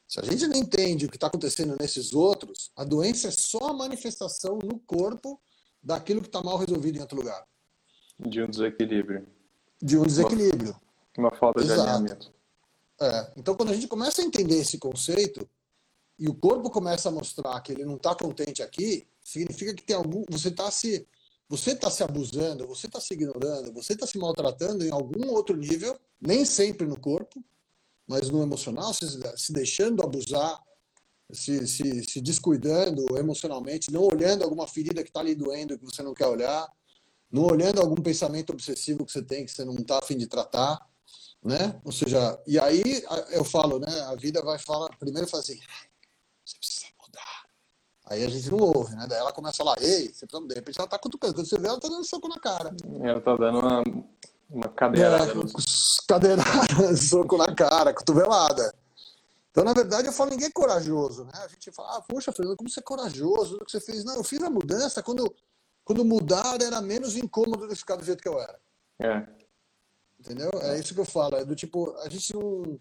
[0.06, 3.70] Se a gente não entende o que está acontecendo nesses outros, a doença é só
[3.70, 5.40] a manifestação no corpo
[5.82, 7.46] daquilo que está mal resolvido em outro lugar.
[8.18, 9.26] De um desequilíbrio.
[9.82, 10.76] De um desequilíbrio.
[11.16, 11.82] Uma, falta Exato.
[11.82, 12.32] de alinhamento.
[13.00, 13.32] É.
[13.36, 15.48] Então, quando a gente começa a entender esse conceito,
[16.18, 19.96] e o corpo começa a mostrar que ele não está contente aqui, significa que tem
[19.96, 21.06] algum, você está se
[21.48, 25.56] você está se abusando, você está se ignorando, você está se maltratando em algum outro
[25.56, 27.44] nível, nem sempre no corpo,
[28.06, 30.60] mas no emocional, se, se deixando abusar,
[31.32, 36.02] se, se, se descuidando emocionalmente, não olhando alguma ferida que está ali doendo que você
[36.02, 36.70] não quer olhar,
[37.30, 40.78] não olhando algum pensamento obsessivo que você tem que você não está afim de tratar,
[41.42, 41.80] né?
[41.84, 44.00] Ou seja, e aí eu falo, né?
[44.02, 45.58] A vida vai falar, primeiro fala assim,
[46.44, 47.46] você precisa mudar.
[48.06, 49.06] Aí a gente não ouve, né?
[49.08, 51.34] Daí ela começa lá, ei, você precisa, de repente ela tá cutucando.
[51.34, 52.74] Quando você vê, ela tá dando soco na cara.
[53.02, 53.82] Ela tá dando uma,
[54.50, 55.32] uma cadeirada.
[55.32, 55.34] É,
[56.06, 58.74] cadeirada, soco na cara, cotovelada.
[59.50, 61.32] Então, na verdade, eu falo, ninguém é corajoso, né?
[61.34, 64.04] A gente fala, ah, poxa, Fernando, como você é corajoso do que você fez?
[64.04, 65.32] Não, eu fiz a mudança quando,
[65.84, 68.58] quando mudar era menos incômodo de ficar do jeito que eu era.
[68.98, 69.26] É.
[70.18, 70.50] Entendeu?
[70.60, 71.36] É isso que eu falo.
[71.36, 72.80] É do tipo, a gente não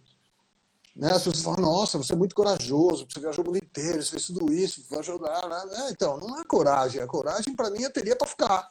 [0.96, 1.08] né?
[1.08, 4.28] As pessoas falam, nossa, você é muito corajoso, você viajou o mundo inteiro, você fez
[4.28, 5.50] tudo isso, vai ajudar.
[5.50, 5.88] Né?
[5.88, 7.02] É, então, não é coragem.
[7.02, 8.70] A coragem, para mim, eu teria para ficar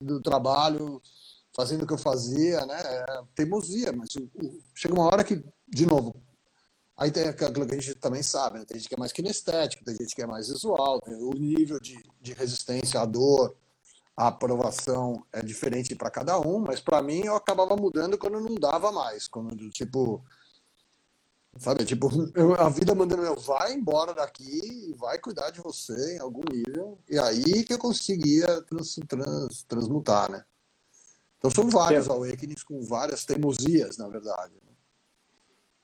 [0.00, 1.02] do trabalho,
[1.56, 2.78] fazendo o que eu fazia, né?
[2.78, 4.10] É teimosia, mas
[4.74, 6.14] chega uma hora que, de novo,
[6.94, 8.66] aí tem aquilo que a gente também sabe, né?
[8.66, 11.96] tem gente que é mais kinestético, tem gente que é mais visual, o nível de,
[12.20, 13.56] de resistência à dor,
[14.14, 18.54] à aprovação é diferente para cada um, mas para mim eu acabava mudando quando não
[18.54, 20.22] dava mais, quando, tipo,
[21.58, 26.18] Sabe, tipo, eu, a vida mandando eu, vai embora daqui, vai cuidar de você em
[26.18, 26.98] algum nível.
[27.08, 30.44] E aí que eu conseguia trans, trans, transmutar, né?
[31.46, 34.54] Então são vários awakenings com várias teimosias, na verdade.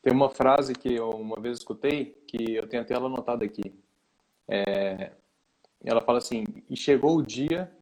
[0.02, 3.72] Tem uma frase que eu uma vez escutei, que eu tenho até ela anotada aqui.
[4.48, 5.12] É,
[5.84, 7.72] ela fala assim, e chegou o dia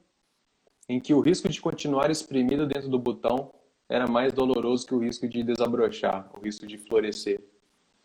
[0.88, 3.52] em que o risco de continuar exprimido dentro do botão
[3.88, 7.40] era mais doloroso que o risco de desabrochar, o risco de florescer.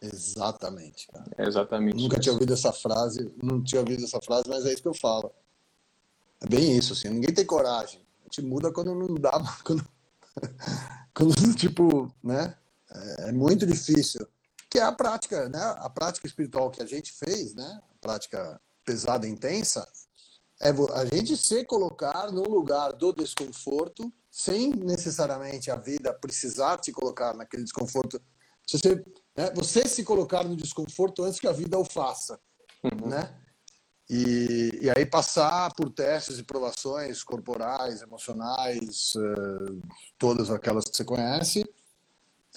[0.01, 1.25] Exatamente, cara.
[1.37, 1.97] É exatamente.
[1.97, 2.21] Nunca isso.
[2.21, 5.31] tinha ouvido essa frase, não tinha ouvido essa frase, mas é isso que eu falo.
[6.41, 7.09] É bem isso, assim.
[7.09, 8.04] Ninguém tem coragem.
[8.35, 9.31] Gente muda quando não dá,
[9.63, 9.87] quando,
[11.13, 12.55] quando tipo, né?
[12.91, 14.27] É, é muito difícil.
[14.69, 15.61] Que é a prática, né?
[15.77, 17.81] A prática espiritual que a gente fez, né?
[17.81, 19.87] A prática pesada e intensa,
[20.61, 26.91] é a gente se colocar num lugar do desconforto, sem necessariamente a vida precisar te
[26.91, 28.21] colocar naquele desconforto.
[28.65, 29.03] Se você
[29.35, 29.51] né?
[29.53, 32.39] Você se colocar no desconforto antes que a vida o faça.
[32.83, 33.09] Uhum.
[33.09, 33.33] Né?
[34.09, 39.81] E, e aí passar por testes e provações corporais, emocionais, uh,
[40.17, 41.65] todas aquelas que você conhece,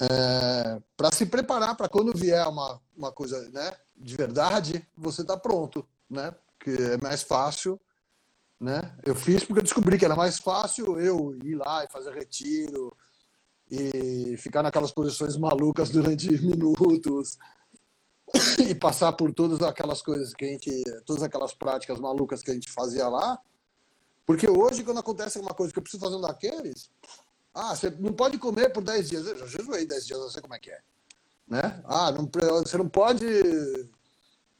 [0.01, 5.37] eh, para se preparar para quando vier uma, uma coisa né, de verdade, você está
[5.37, 6.33] pronto, né?
[6.57, 7.81] Porque é mais fácil,
[8.61, 8.97] né?
[9.05, 12.97] Eu fiz porque eu descobri que era mais fácil eu ir lá e fazer retiro,
[13.71, 17.37] e ficar naquelas posições malucas durante minutos
[18.59, 22.55] e passar por todas aquelas coisas que a gente, todas aquelas práticas malucas que a
[22.55, 23.39] gente fazia lá.
[24.27, 26.91] Porque hoje, quando acontece uma coisa que eu preciso fazer um daqueles,
[27.55, 29.27] ah, você não pode comer por 10 dias.
[29.27, 30.81] Eu já jejuei 10 dias, eu sei como é que é.
[31.47, 31.83] Né?
[31.87, 32.29] Ah, não,
[32.63, 33.25] você não pode.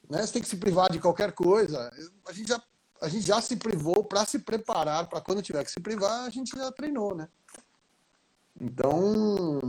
[0.09, 0.25] Né?
[0.25, 1.91] Você tem que se privar de qualquer coisa.
[2.27, 2.61] A gente já,
[2.99, 6.29] a gente já se privou para se preparar para quando tiver que se privar, a
[6.29, 7.29] gente já treinou, né?
[8.59, 9.61] Então,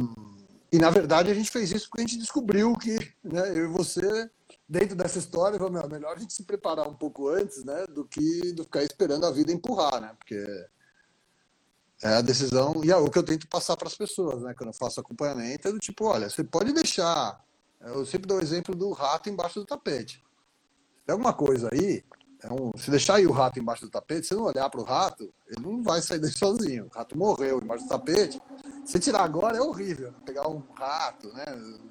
[0.73, 3.67] E, na verdade, a gente fez isso porque a gente descobriu que né, eu e
[3.67, 4.31] você,
[4.69, 8.53] dentro dessa história, é melhor a gente se preparar um pouco antes né, do que
[8.53, 10.15] do ficar esperando a vida empurrar, né?
[10.17, 10.37] Porque
[12.03, 14.55] é a decisão, e é o que eu tento passar para as pessoas, né?
[14.55, 17.45] Quando eu faço acompanhamento, é do tipo, olha, você pode deixar.
[17.81, 20.23] Eu sempre dou o exemplo do rato embaixo do tapete.
[21.05, 22.05] Tem alguma coisa aí,
[22.43, 24.85] é um, se deixar aí o rato embaixo do tapete, se não olhar para o
[24.85, 26.87] rato, ele não vai sair daí sozinho.
[26.87, 28.41] O rato morreu embaixo do tapete.
[28.85, 30.11] Se tirar agora é horrível.
[30.11, 30.19] Né?
[30.25, 31.45] Pegar um rato, né?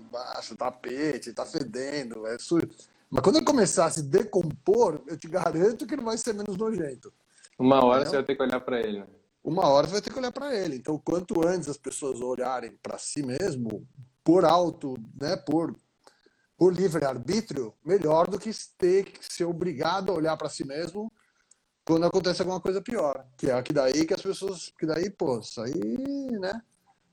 [0.07, 2.67] Embaixo do tapete, tá fedendo, é sujo.
[3.09, 6.57] Mas quando ele começar a se decompor, eu te garanto que não vai ser menos
[6.57, 7.11] nojento.
[7.57, 8.99] Uma hora você vai ter que olhar para ele.
[8.99, 9.07] Né?
[9.43, 10.75] Uma hora você vai ter que olhar para ele.
[10.75, 13.87] Então, quanto antes as pessoas olharem para si mesmo,
[14.23, 15.35] por alto, né?
[15.35, 15.75] Por
[16.59, 21.09] por livre-arbítrio, melhor do que ter que ser obrigado a olhar para si mesmo
[21.85, 23.25] quando acontece alguma coisa pior.
[23.37, 24.69] Que é que daí que as pessoas.
[24.77, 25.73] Que daí, pô, isso aí,
[26.37, 26.61] né?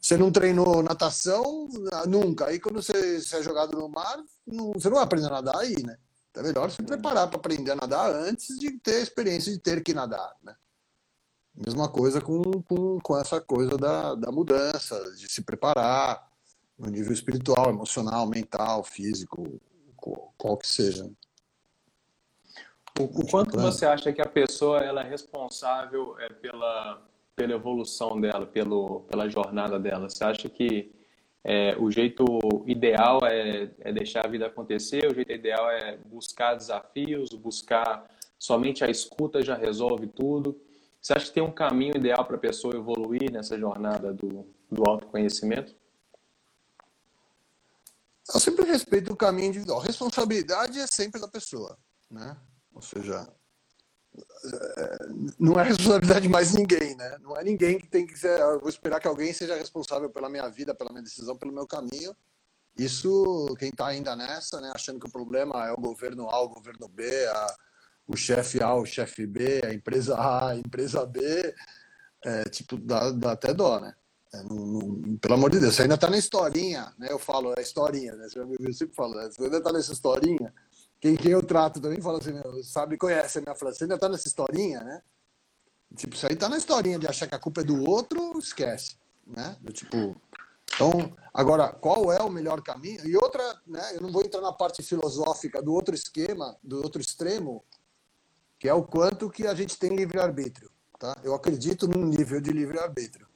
[0.00, 1.68] Você não treinou natação
[2.08, 2.46] nunca.
[2.46, 5.56] Aí quando você, você é jogado no mar, não, você não vai aprender a nadar
[5.58, 5.96] aí, né?
[6.30, 9.60] Então é melhor se preparar para aprender a nadar antes de ter a experiência de
[9.60, 10.56] ter que nadar, né?
[11.54, 16.25] Mesma coisa com, com, com essa coisa da, da mudança, de se preparar,
[16.78, 19.60] no nível espiritual, emocional, mental, físico,
[20.36, 21.10] qual que seja.
[22.98, 27.02] O, o quanto você acha que a pessoa ela é responsável é, pela,
[27.34, 30.08] pela evolução dela, pelo, pela jornada dela?
[30.08, 30.92] Você acha que
[31.44, 32.24] é, o jeito
[32.66, 38.08] ideal é, é, deixar a vida acontecer, o jeito ideal é buscar desafios, buscar
[38.38, 40.60] somente a escuta já resolve tudo?
[41.00, 44.88] Você acha que tem um caminho ideal para a pessoa evoluir nessa jornada do, do
[44.88, 45.74] autoconhecimento?
[48.66, 49.80] Respeito o caminho individual.
[49.80, 51.78] Responsabilidade é sempre da pessoa,
[52.10, 52.36] né?
[52.72, 53.26] Ou seja,
[54.16, 54.98] é,
[55.38, 57.18] não é responsabilidade de mais ninguém, né?
[57.20, 58.38] Não é ninguém que tem que ser.
[58.40, 61.66] Eu vou esperar que alguém seja responsável pela minha vida, pela minha decisão, pelo meu
[61.66, 62.14] caminho.
[62.78, 64.70] Isso, quem está ainda nessa, né?
[64.74, 67.56] Achando que o problema é o governo A, o governo B, a,
[68.06, 71.54] o chefe A, o chefe B, a empresa A, a empresa B,
[72.24, 73.95] é, tipo, dá, dá até dó, né?
[74.36, 77.08] É, não, não, pelo amor de Deus, você ainda está na historinha, né?
[77.10, 78.26] Eu falo, é historinha, né?
[78.60, 79.30] Eu sempre falo, né?
[79.30, 80.52] você ainda está nessa historinha.
[81.00, 83.94] Quem, quem eu trato também fala assim, meu, sabe, conhece a minha frase, você ainda
[83.94, 85.02] está nessa historinha, né?
[85.94, 88.96] Tipo, isso aí está na historinha de achar que a culpa é do outro, esquece,
[89.26, 89.56] né?
[89.72, 90.16] Tipo,
[90.74, 93.06] então, agora, qual é o melhor caminho?
[93.06, 93.94] E outra, né?
[93.94, 97.64] Eu não vou entrar na parte filosófica do outro esquema, do outro extremo,
[98.58, 101.16] que é o quanto que a gente tem livre-arbítrio, tá?
[101.22, 103.26] Eu acredito num nível de livre-arbítrio.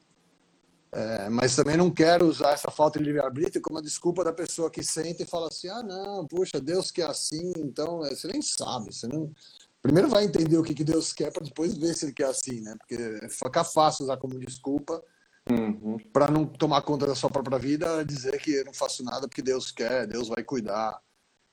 [0.93, 4.71] É, mas também não quero usar essa falta de livre-arbítrio como a desculpa da pessoa
[4.71, 8.43] que senta e fala assim: ah, não, puxa, Deus quer assim, então é, você nem
[8.43, 8.93] sabe.
[8.93, 9.33] Você não...
[9.81, 12.61] Primeiro vai entender o que, que Deus quer para depois ver se ele quer assim,
[12.61, 12.75] né?
[12.79, 15.03] Porque fica fácil usar como desculpa
[15.49, 15.97] uhum.
[16.13, 19.41] para não tomar conta da sua própria vida, dizer que eu não faço nada porque
[19.41, 21.01] Deus quer, Deus vai cuidar.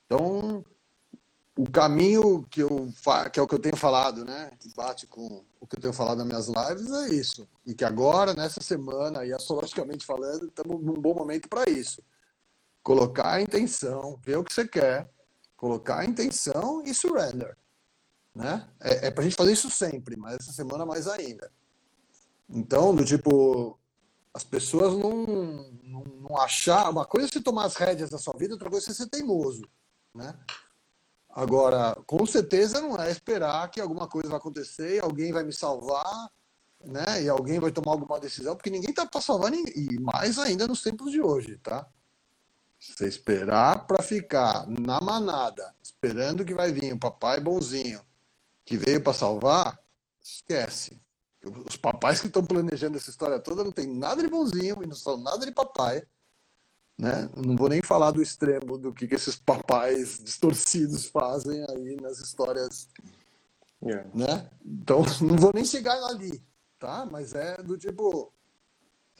[0.04, 0.64] Então,
[1.58, 2.88] o caminho que eu
[3.32, 5.92] que é o que eu tenho falado, né, que bate com o que eu tenho
[5.92, 7.48] falado nas minhas lives é isso.
[7.66, 12.00] E que agora nessa semana e astrologicamente falando, estamos num bom momento para isso.
[12.80, 15.10] Colocar a intenção, ver o que você quer,
[15.56, 17.56] colocar a intenção e surrender,
[18.32, 18.68] né?
[18.80, 21.50] É, é para a gente fazer isso sempre, mas essa semana mais ainda.
[22.48, 23.76] Então, do tipo,
[24.32, 25.26] as pessoas não,
[25.82, 26.88] não, não achar.
[26.88, 29.10] Uma coisa é você tomar as rédeas da sua vida, outra coisa é você ser
[29.10, 29.68] teimoso,
[30.14, 30.38] né?
[31.38, 36.28] Agora, com certeza não é esperar que alguma coisa vai acontecer alguém vai me salvar,
[36.84, 37.22] né?
[37.22, 39.72] E alguém vai tomar alguma decisão, porque ninguém está para salvar ninguém.
[39.72, 41.86] E mais ainda nos tempos de hoje, tá?
[42.76, 48.00] Você esperar para ficar na manada, esperando que vai vir o papai bonzinho
[48.64, 49.80] que veio para salvar,
[50.20, 51.00] esquece.
[51.68, 54.96] Os papais que estão planejando essa história toda não tem nada de bonzinho e não
[54.96, 56.02] são nada de papai.
[56.98, 57.30] Né?
[57.36, 62.18] Não vou nem falar do extremo do que, que esses papais distorcidos fazem aí nas
[62.18, 62.88] histórias.
[63.80, 64.10] Yeah.
[64.12, 64.50] Né?
[64.64, 66.42] Então, não vou nem chegar ali,
[66.78, 67.06] tá?
[67.10, 68.32] Mas é do tipo.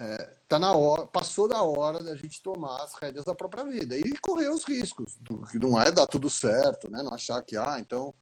[0.00, 3.96] É, tá na hora, passou da hora da gente tomar as rédeas da própria vida
[3.96, 5.18] e correr os riscos,
[5.50, 7.02] que não é dar tudo certo, né?
[7.02, 8.14] Não achar que, ah, então,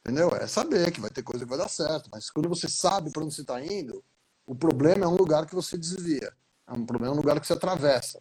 [0.00, 0.30] entendeu?
[0.30, 3.22] É saber que vai ter coisa que vai dar certo, mas quando você sabe para
[3.22, 4.02] onde você está indo,
[4.44, 6.32] o problema é um lugar que você desvia,
[6.66, 8.20] é um problema é um lugar que você atravessa.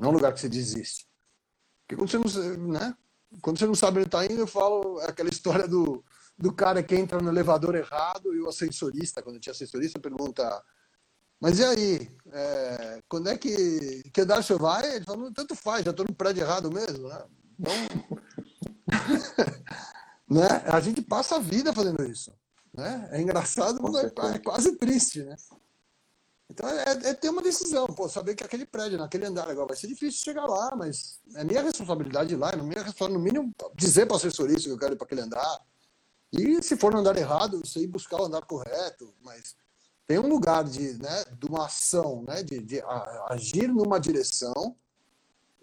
[0.00, 1.06] Não é um lugar que você desiste.
[1.82, 2.96] Porque quando você não, né?
[3.42, 6.02] quando você não sabe onde está indo, eu falo aquela história do,
[6.38, 10.64] do cara que entra no elevador errado e o ascensorista, quando tinha ascensorista, pergunta:
[11.38, 12.10] Mas e aí?
[12.32, 14.96] É, quando é que, que andar você vai?
[14.96, 17.06] Ele fala: Tanto faz, já estou no prédio errado mesmo.
[17.06, 17.22] Né?
[17.58, 17.74] Então,
[20.30, 20.48] né?
[20.64, 22.32] a gente passa a vida fazendo isso.
[22.72, 23.06] Né?
[23.12, 25.22] É engraçado, mas é, é quase triste.
[25.24, 25.36] Né?
[26.50, 29.76] Então é, é, ter uma decisão, pô, saber que aquele prédio, naquele andar agora vai
[29.76, 32.64] ser difícil chegar lá, mas é minha responsabilidade ir lá, é no
[33.20, 35.60] mínimo, dizer para o assessorista que eu quero ir para aquele andar.
[36.32, 39.54] E se for no andar errado, você ir buscar o andar correto, mas
[40.08, 42.82] tem um lugar de, né, de uma ação, né, de, de
[43.28, 44.74] agir numa direção,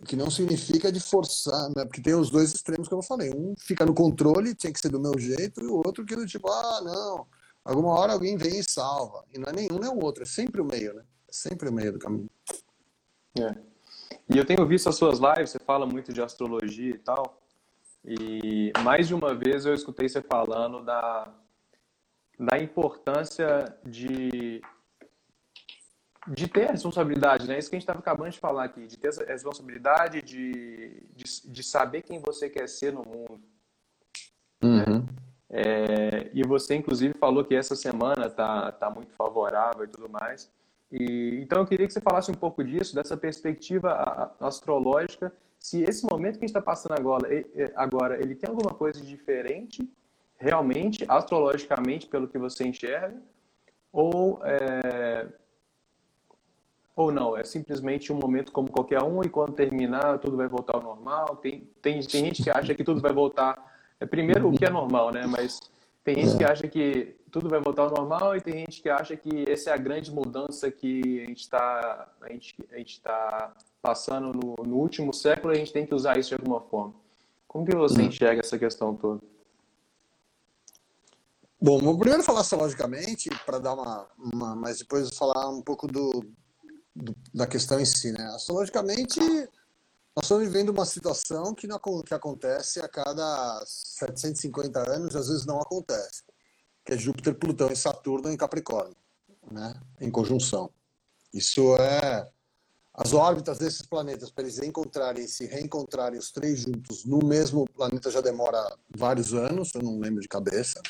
[0.06, 3.34] que não significa de forçar, né, porque tem os dois extremos que eu falei.
[3.34, 6.26] Um fica no controle, tinha que ser do meu jeito, e o outro que é
[6.26, 7.28] tipo, ah, não,
[7.68, 9.24] alguma hora alguém vem e salva.
[9.34, 11.04] E não é nenhum nem o outro, é sempre o meio, né?
[11.28, 12.30] É sempre o meio do caminho.
[13.40, 13.56] É.
[14.30, 17.42] E eu tenho visto as suas lives, você fala muito de astrologia e tal,
[18.04, 21.34] e mais de uma vez eu escutei você falando da
[22.40, 24.62] da importância de,
[26.28, 27.58] de ter responsabilidade, né?
[27.58, 31.24] Isso que a gente estava acabando de falar aqui, de ter essa responsabilidade de, de,
[31.52, 33.42] de saber quem você quer ser no mundo.
[34.62, 34.97] Uhum.
[35.50, 40.52] É, e você, inclusive, falou que essa semana tá, tá muito favorável e tudo mais.
[40.92, 46.06] E, então, eu queria que você falasse um pouco disso, dessa perspectiva astrológica, se esse
[46.06, 47.28] momento que a gente está passando agora,
[47.76, 49.88] agora, ele tem alguma coisa diferente
[50.38, 53.20] realmente, astrologicamente, pelo que você enxerga,
[53.92, 55.28] ou, é...
[56.96, 60.76] ou não, é simplesmente um momento como qualquer um e quando terminar tudo vai voltar
[60.76, 61.38] ao normal.
[61.38, 63.67] Tem, tem, tem gente que acha que tudo vai voltar.
[64.00, 65.26] É, primeiro, o que é normal, né?
[65.26, 65.60] Mas
[66.04, 66.52] tem gente que é.
[66.52, 69.74] acha que tudo vai voltar ao normal e tem gente que acha que essa é
[69.74, 74.78] a grande mudança que a gente está a gente, a gente tá passando no, no
[74.78, 76.94] último século e a gente tem que usar isso de alguma forma.
[77.48, 78.06] Como que você hum.
[78.06, 79.22] enxerga essa questão toda?
[81.60, 84.56] Bom, vou primeiro falar astrologicamente, para dar uma, uma.
[84.56, 86.24] Mas depois falar um pouco do,
[86.96, 88.12] do, da questão em si.
[88.12, 88.24] Né?
[88.36, 89.20] Astrologicamente,
[90.18, 95.46] nós estamos vivendo uma situação que, não, que acontece a cada 750 anos, às vezes
[95.46, 96.24] não acontece,
[96.84, 98.98] que é Júpiter, Plutão e Saturno em Capricórnio,
[99.52, 99.80] né?
[100.02, 100.72] em conjunção.
[101.32, 102.28] Isso é.
[102.96, 108.10] As órbitas desses planetas, para eles encontrarem, se reencontrarem os três juntos no mesmo planeta,
[108.10, 110.82] já demora vários anos, eu não lembro de cabeça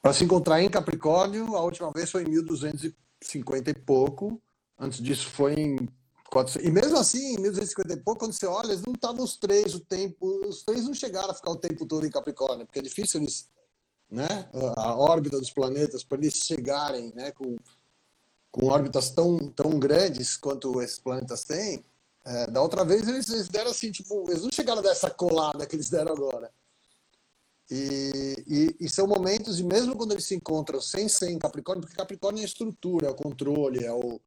[0.00, 4.40] para se encontrar em Capricórnio, a última vez foi em 1250 e pouco.
[4.78, 5.88] Antes disso foi em
[6.30, 6.68] 400.
[6.68, 9.74] E mesmo assim, em 1250 e pouco, quando você olha, eles não estavam os três
[9.74, 10.26] o tempo.
[10.46, 13.48] Os três não chegaram a ficar o tempo todo em Capricórnio, porque é difícil eles.
[14.10, 14.26] Né,
[14.76, 17.56] a órbita dos planetas, para eles chegarem né, com,
[18.50, 21.84] com órbitas tão, tão grandes quanto esses planetas têm.
[22.24, 25.76] É, da outra vez eles, eles deram assim, tipo, eles não chegaram dessa colada que
[25.76, 26.50] eles deram agora.
[27.70, 31.82] E, e, e, são momentos, e mesmo quando eles se encontram sem ser em Capricórnio,
[31.82, 34.20] porque Capricórnio é a estrutura, é o controle, é o.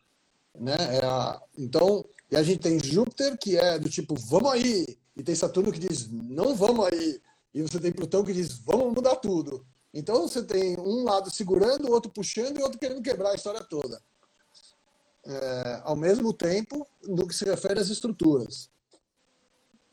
[0.56, 4.98] Né, é a, então, e a gente tem Júpiter, que é do tipo, vamos aí,
[5.16, 7.22] e tem Saturno que diz, não vamos aí,
[7.54, 9.66] e você tem Plutão que diz, vamos mudar tudo.
[9.94, 13.64] Então você tem um lado segurando, o outro puxando e outro querendo quebrar a história
[13.64, 14.02] toda.
[15.26, 18.70] É, ao mesmo tempo, no que se refere às estruturas.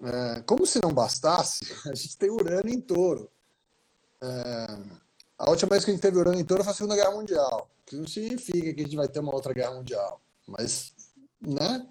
[0.03, 3.31] É, como se não bastasse, a gente tem Urano em touro.
[4.23, 4.79] É,
[5.39, 7.71] a última vez que a gente teve Urano em touro foi a Segunda Guerra Mundial,
[7.85, 10.21] que não significa que a gente vai ter uma outra guerra mundial,
[10.51, 10.93] mas,
[11.41, 11.87] né?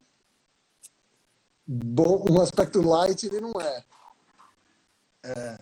[1.65, 3.83] Bom, um aspecto light ele não é.
[5.23, 5.59] é.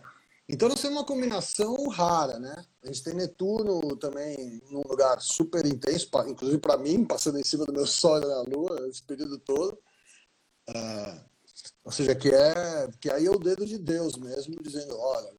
[0.49, 2.65] Então nós temos uma combinação rara, né?
[2.81, 7.65] A gente tem Netuno também num lugar super intenso, inclusive para mim, passando em cima
[7.65, 9.77] do meu Sol na Lua esse período todo.
[10.69, 11.21] É,
[11.83, 15.33] ou seja, que é que aí é o dedo de Deus mesmo, dizendo, olha,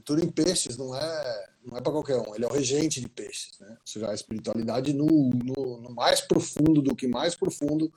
[0.00, 3.08] tudo em peixes não é não é para qualquer um, ele é o regente de
[3.08, 3.70] peixes, né?
[3.70, 7.92] Ou seja, a espiritualidade no, no, no mais profundo do que mais profundo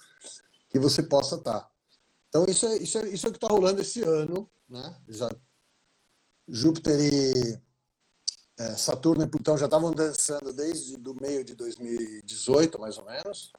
[0.70, 1.70] que você possa estar.
[2.30, 4.96] Então isso é isso é, isso é o que está rolando esse ano, né?
[5.08, 5.30] Já
[6.48, 7.62] Júpiter e
[8.58, 13.52] é, Saturno e Plutão já estavam dançando desde do meio de 2018, mais ou menos.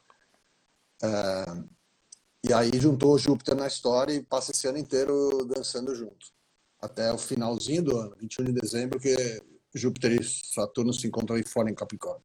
[1.03, 1.45] É,
[2.49, 6.36] e aí juntou Júpiter na história e passa esse ano inteiro dançando junto
[6.81, 9.43] até o finalzinho do ano, 21 de dezembro, que
[9.75, 12.23] Júpiter e Saturno se encontram aí fora em Capricórnio.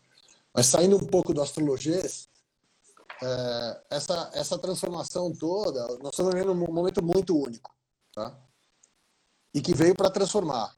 [0.54, 2.30] Mas saindo um pouco do astrologês,
[3.22, 7.74] é, essa, essa transformação toda, nós estamos vivendo um momento muito único,
[8.14, 8.38] tá?
[9.54, 10.76] E que veio para transformar.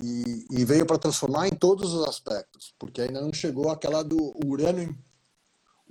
[0.00, 4.16] E, e veio para transformar em todos os aspectos, porque ainda não chegou aquela do
[4.46, 4.96] Urano.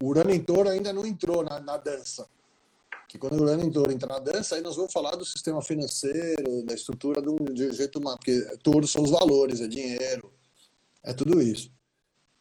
[0.02, 2.28] O Urano em touro ainda não entrou na, na dança
[3.08, 6.64] que quando o Urano entrou entra na dança, aí nós vamos falar do sistema financeiro,
[6.66, 7.38] da estrutura de um
[7.74, 10.34] jeito mais, porque todos são os valores, é dinheiro,
[11.04, 11.72] é tudo isso.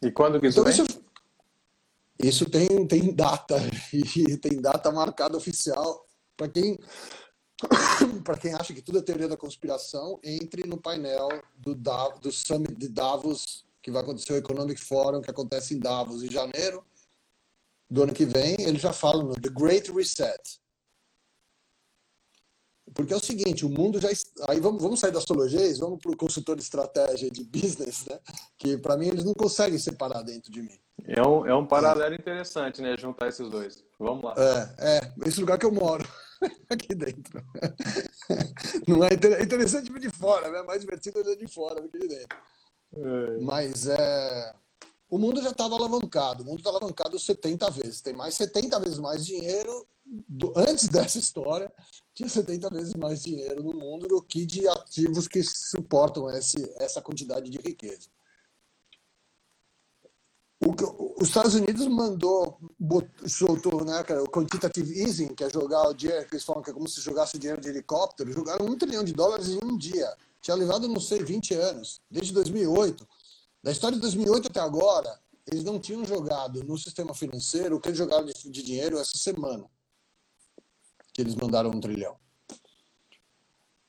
[0.02, 0.84] E quando que isso então, isso,
[2.18, 3.56] isso tem, tem data,
[3.92, 6.06] e tem data marcada oficial
[6.36, 6.78] para quem
[8.24, 12.74] para quem acha que tudo é teoria da conspiração, entre no painel do, do Summit
[12.74, 16.84] de Davos, que vai acontecer o Economic Forum, que acontece em Davos em janeiro,
[17.88, 20.40] do ano que vem, eles já falam no The Great Reset.
[22.94, 24.08] Porque é o seguinte, o mundo já.
[24.48, 28.18] Aí vamos, vamos sair da astrologia vamos para o consultor de estratégia de business, né?
[28.58, 30.78] Que para mim eles não conseguem separar dentro de mim.
[31.04, 32.16] É um, é um paralelo é.
[32.16, 32.96] interessante, né?
[32.96, 33.84] Juntar esses dois.
[33.98, 34.34] Vamos lá.
[34.38, 35.28] É, é.
[35.28, 36.08] Esse lugar que eu moro.
[36.70, 37.44] Aqui dentro.
[38.88, 40.60] Não é, é interessante vir de fora, né?
[40.60, 42.38] É mais divertido olhar de fora do que de dentro.
[42.94, 43.38] É.
[43.40, 44.54] Mas é.
[45.08, 48.00] O mundo já estava alavancado, o mundo está alavancado 70 vezes.
[48.00, 51.72] Tem mais 70 vezes mais dinheiro do, antes dessa história,
[52.14, 57.00] tinha 70 vezes mais dinheiro no mundo do que de ativos que suportam esse, essa
[57.00, 58.08] quantidade de riqueza.
[60.58, 65.94] O, os Estados Unidos mandou, botou, soltou né, o quantitative easing, que é jogar o
[65.94, 69.04] dinheiro, que eles falam que é como se jogasse dinheiro de helicóptero, jogaram um trilhão
[69.04, 70.10] de dólares em um dia.
[70.40, 73.06] Tinha levado, não sei, 20 anos, desde 2008.
[73.66, 77.88] Da história de 2008 até agora, eles não tinham jogado no sistema financeiro o que
[77.88, 79.68] eles jogaram de, de dinheiro essa semana
[81.12, 82.16] que eles mandaram um trilhão.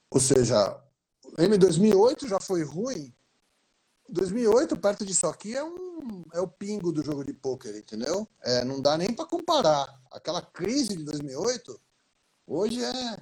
[0.10, 0.84] Ou seja,
[1.38, 3.14] em 2008 já foi ruim.
[4.10, 8.28] 2008, perto disso aqui, é, um, é o pingo do jogo de pôquer, entendeu?
[8.42, 10.02] É, não dá nem para comparar.
[10.10, 11.80] Aquela crise de 2008,
[12.48, 13.18] hoje é.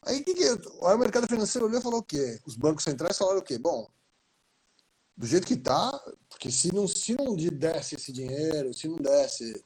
[0.00, 2.40] Aí, que que, o mercado financeiro olhou e falou o quê?
[2.46, 3.58] Os bancos centrais falaram o quê?
[3.58, 3.86] Bom,
[5.16, 5.92] do jeito que tá,
[6.28, 9.64] porque se não, se não desse esse dinheiro, se não desse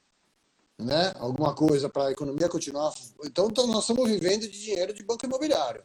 [0.78, 2.92] né, alguma coisa para a economia continuar.
[3.24, 5.82] Então, então, nós estamos vivendo de dinheiro de banco imobiliário.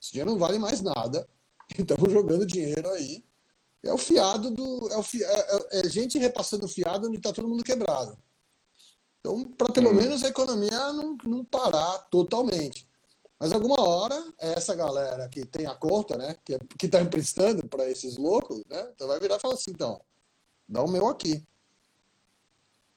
[0.00, 1.28] Esse dinheiro não vale mais nada.
[1.76, 3.24] Estamos jogando dinheiro aí.
[3.82, 4.88] É o fiado do.
[4.92, 8.16] É, o fi, é, é, é gente repassando fiado onde está todo mundo quebrado.
[9.20, 12.88] Então, para pelo menos a economia não, não parar totalmente.
[13.38, 18.16] Mas alguma hora, essa galera que tem a conta, né, que está emprestando para esses
[18.16, 20.00] loucos, né, então vai virar e falar assim: então,
[20.68, 21.46] dá o meu aqui.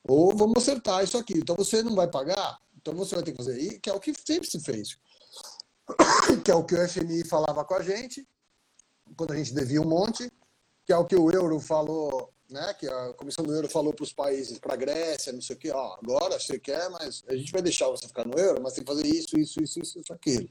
[0.04, 1.38] Ou vamos acertar isso aqui.
[1.38, 3.60] Então você não vai pagar, então você vai ter que fazer.
[3.60, 4.98] E que é o que sempre se fez.
[6.44, 8.26] Que é o que o FMI falava com a gente,
[9.18, 10.32] quando a gente devia um monte,
[10.86, 12.74] que é o que o euro falou, né?
[12.74, 15.60] Que a Comissão do Euro falou para os países, para a Grécia, não sei o
[15.60, 18.74] quê, ó, agora você quer, mas a gente vai deixar você ficar no euro, mas
[18.74, 20.50] tem que fazer isso, isso, isso, isso, isso aquilo.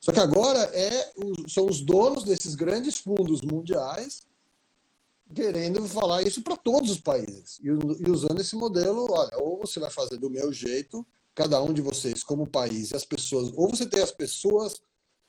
[0.00, 1.12] Só que agora é,
[1.48, 4.26] são os donos desses grandes fundos mundiais
[5.34, 9.80] querendo falar isso para todos os países e, e, usando esse modelo, olha, ou você
[9.80, 11.04] vai fazer do meu jeito,
[11.34, 14.80] cada um de vocês como país e as pessoas, ou você tem as pessoas,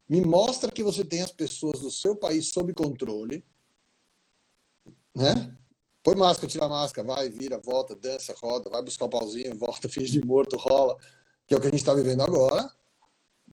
[0.07, 3.43] me mostra que você tem as pessoas do seu país sob controle,
[5.15, 5.55] né?
[6.03, 10.11] Põe máscara, tira máscara, vai, vira, volta, dança, roda, vai buscar o pauzinho, volta, finge
[10.11, 10.97] de morto, rola,
[11.47, 12.69] que é o que a gente está vivendo agora,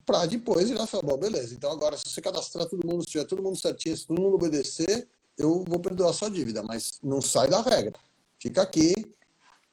[0.05, 3.11] para depois ir lá falar, bom, beleza, então agora se você cadastrar todo mundo, se
[3.11, 5.09] tiver todo mundo certinho, se todo mundo obedecer,
[5.39, 7.99] eu vou perdoar sua dívida, mas não sai da regra.
[8.39, 8.93] Fica aqui,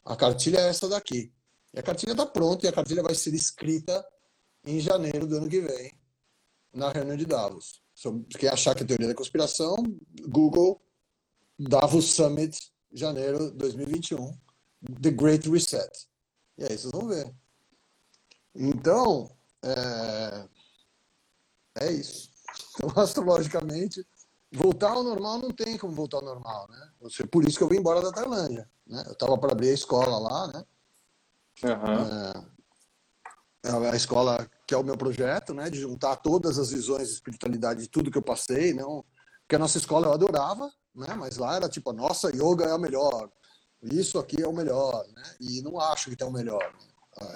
[0.05, 1.31] a cartilha é essa daqui.
[1.73, 4.05] E a cartilha está pronta e a cartilha vai ser escrita
[4.63, 5.93] em janeiro do ano que vem,
[6.73, 7.81] na reunião de Davos.
[8.37, 9.75] Quem achar que é teoria da conspiração,
[10.27, 10.81] Google
[11.60, 12.57] Davos Summit,
[12.93, 14.32] janeiro de 2021,
[15.01, 15.89] The Great Reset.
[16.57, 17.34] E aí vocês vão ver.
[18.55, 19.30] Então,
[19.64, 20.47] é,
[21.82, 22.30] é isso.
[22.76, 24.05] Então, astrologicamente,
[24.51, 26.91] voltar ao normal não tem como voltar ao normal, né?
[27.32, 29.03] Por isso que eu vim embora da Tailândia, né?
[29.05, 30.66] Eu estava para abrir a escola lá, né?
[31.64, 32.47] Uhum.
[33.66, 35.70] É, a escola que é o meu projeto, né?
[35.70, 39.03] De juntar todas as visões de espiritualidade de tudo que eu passei, não?
[39.41, 41.16] Porque a nossa escola eu adorava, né?
[41.16, 43.30] Mas lá era tipo, nossa yoga é a melhor,
[43.82, 45.24] isso aqui é o melhor, né?
[45.39, 46.74] E não acho que tem o melhor.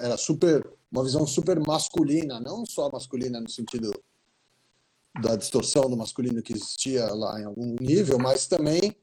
[0.00, 3.92] Era super, uma visão super masculina, não só masculina no sentido
[5.20, 8.94] da distorção do masculino que existia lá em algum nível, mas também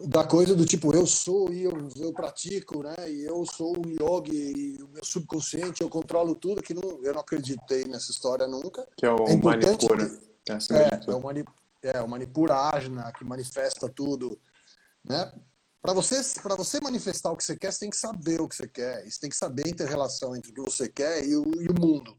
[0.00, 2.94] da coisa do tipo eu sou e eu, eu pratico, né?
[3.08, 7.12] E eu sou um yogi e o meu subconsciente eu controlo tudo que não, eu
[7.12, 8.86] não acreditei nessa história nunca.
[8.96, 10.08] Que é o é Manipura.
[10.44, 11.44] Que, é, é, é, o mani,
[11.88, 14.40] é o Manipurajna que manifesta tudo,
[15.04, 15.32] né?
[15.80, 18.56] Para você, para você manifestar o que você quer, você tem que saber o que
[18.56, 19.04] você quer.
[19.04, 21.78] Você tem que saber a inter-relação entre o que você quer e o, e o
[21.78, 22.16] mundo.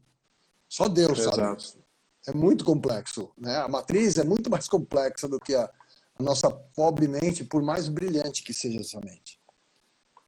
[0.68, 1.36] Só Deus Exato.
[1.36, 1.86] sabe isso
[2.26, 3.30] é muito complexo.
[3.38, 3.56] Né?
[3.56, 5.70] A matriz é muito mais complexa do que a,
[6.18, 9.40] a nossa pobre mente, por mais brilhante que seja essa mente.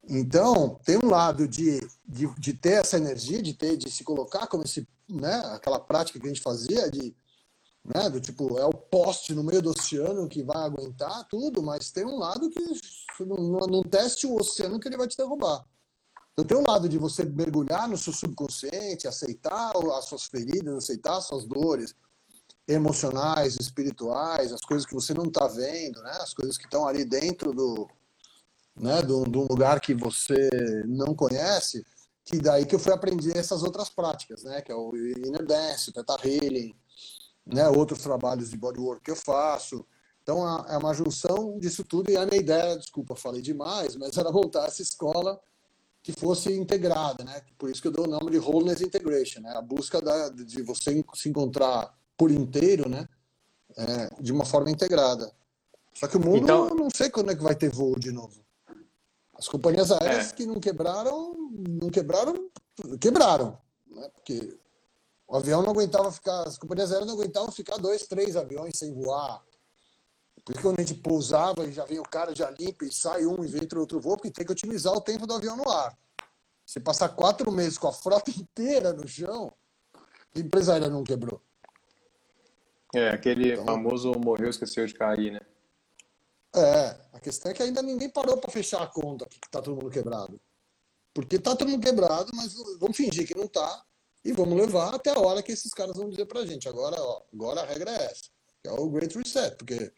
[0.09, 4.47] Então, tem um lado de, de, de, ter essa energia, de ter, de se colocar
[4.47, 7.15] como esse, né, aquela prática que a gente fazia de,
[7.95, 11.91] né, do tipo, é o poste no meio do oceano que vai aguentar tudo, mas
[11.91, 12.61] tem um lado que
[13.25, 15.65] não, teste o oceano que ele vai te derrubar.
[16.33, 21.17] Então tem um lado de você mergulhar no seu subconsciente, aceitar as suas feridas, aceitar
[21.17, 21.95] as suas dores
[22.69, 26.19] emocionais, espirituais, as coisas que você não está vendo, né?
[26.21, 27.89] as coisas que estão ali dentro do,
[28.77, 30.51] né, de um, lugar que você
[30.87, 31.85] não conhece,
[32.25, 35.91] que daí que eu fui aprender essas outras práticas, né, que é o inner dance,
[35.91, 36.75] o theta healing,
[37.53, 39.85] né, outros trabalhos de bodywork que eu faço.
[40.23, 44.31] Então é uma junção disso tudo e a minha ideia, desculpa, falei demais, mas era
[44.31, 45.41] voltar essa escola
[46.03, 47.43] que fosse integrada, né?
[47.59, 49.53] Por isso que eu dou o nome de Wholeness Integration, né?
[49.57, 53.09] A busca da, de você se encontrar por inteiro, né?
[53.77, 55.33] É, de uma forma integrada.
[55.95, 56.69] Só que o mundo, então...
[56.71, 58.45] não sei quando é que vai ter voo de novo.
[59.35, 60.35] As companhias aéreas é.
[60.35, 61.35] que não quebraram,
[61.69, 62.51] não quebraram,
[63.01, 64.09] quebraram, né?
[64.15, 64.57] Porque
[65.29, 68.95] o avião não aguentava ficar, as companhias aéreas não aguentavam ficar dois, três aviões sem
[68.95, 69.45] voar.
[70.43, 73.27] Por isso quando a gente pousava e já vem o cara, já limpa e sai
[73.27, 75.95] um e entra outro voo, porque tem que otimizar o tempo do avião no ar.
[76.65, 79.53] Se passar quatro meses com a frota inteira no chão,
[80.35, 81.43] a empresa aérea não quebrou.
[82.95, 85.41] É, aquele então, famoso morreu, esqueceu de cair, né?
[86.57, 89.77] É, a questão é que ainda ninguém parou para fechar a conta que tá todo
[89.77, 90.41] mundo quebrado.
[91.13, 93.85] Porque tá todo mundo quebrado, mas vamos fingir que não tá
[94.25, 96.69] e vamos levar até a hora que esses caras vão dizer pra gente.
[96.69, 98.25] Agora, ó, agora a regra é essa,
[98.63, 99.93] que é o Great Reset, porque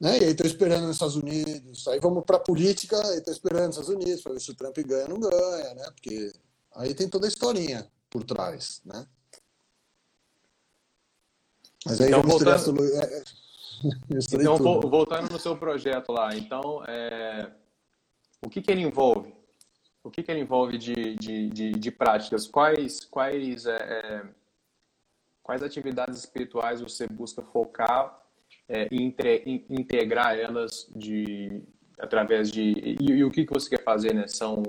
[0.00, 0.18] né?
[0.18, 3.68] E aí estou esperando nos Estados Unidos, aí vamos para a política, e estou esperando
[3.68, 5.84] nos Estados Unidos para ver se o Trump ganha ou não ganha, né?
[5.94, 6.32] Porque
[6.74, 9.06] aí tem toda a historinha por trás, né?
[11.86, 12.84] Mas aí então, voltando...
[12.84, 13.24] É, é,
[14.34, 17.50] então, voltando no seu projeto lá, então, é...
[18.42, 19.34] o que, que ele envolve?
[20.04, 22.46] O que, que ele envolve de, de, de, de práticas?
[22.46, 24.24] Quais, quais, é, é
[25.42, 28.22] quais atividades espirituais você busca focar
[28.68, 31.62] é, entre, integrar elas de
[31.98, 34.26] através de e, e, o que que você quer fazer né?
[34.26, 34.62] São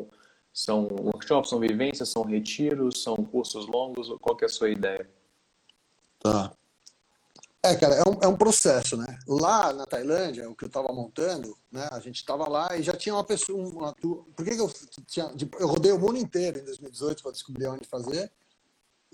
[0.53, 4.07] são workshops são vivências são retiros são cursos longos?
[4.21, 5.09] Qual que é a sua ideia?
[6.19, 6.51] Tá
[7.69, 10.91] é cara é um, é um processo né lá na Tailândia o que eu estava
[10.93, 14.61] montando né a gente estava lá e já tinha uma pessoa uma, por que, que
[14.61, 14.71] eu
[15.07, 18.31] tinha eu rodei o mundo inteiro em 2018 para descobrir onde fazer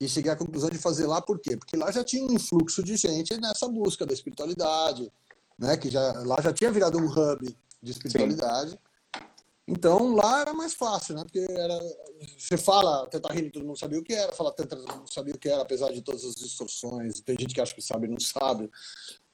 [0.02, 1.56] e cheguei à conclusão de fazer lá por quê?
[1.56, 5.12] Porque lá já tinha um influxo de gente nessa busca da espiritualidade,
[5.60, 5.78] né?
[5.78, 8.72] Que já lá já tinha virado um hub de espiritualidade.
[8.72, 8.78] Sim.
[9.68, 11.24] Então lá era mais fácil, né?
[11.24, 11.80] Porque era,
[12.38, 15.34] você fala Teta Healing, todo mundo sabia o que era, fala Tantra, todo mundo sabia
[15.34, 17.22] o que era, apesar de todas as distorções.
[17.22, 18.70] Tem gente que acha que sabe e não sabe.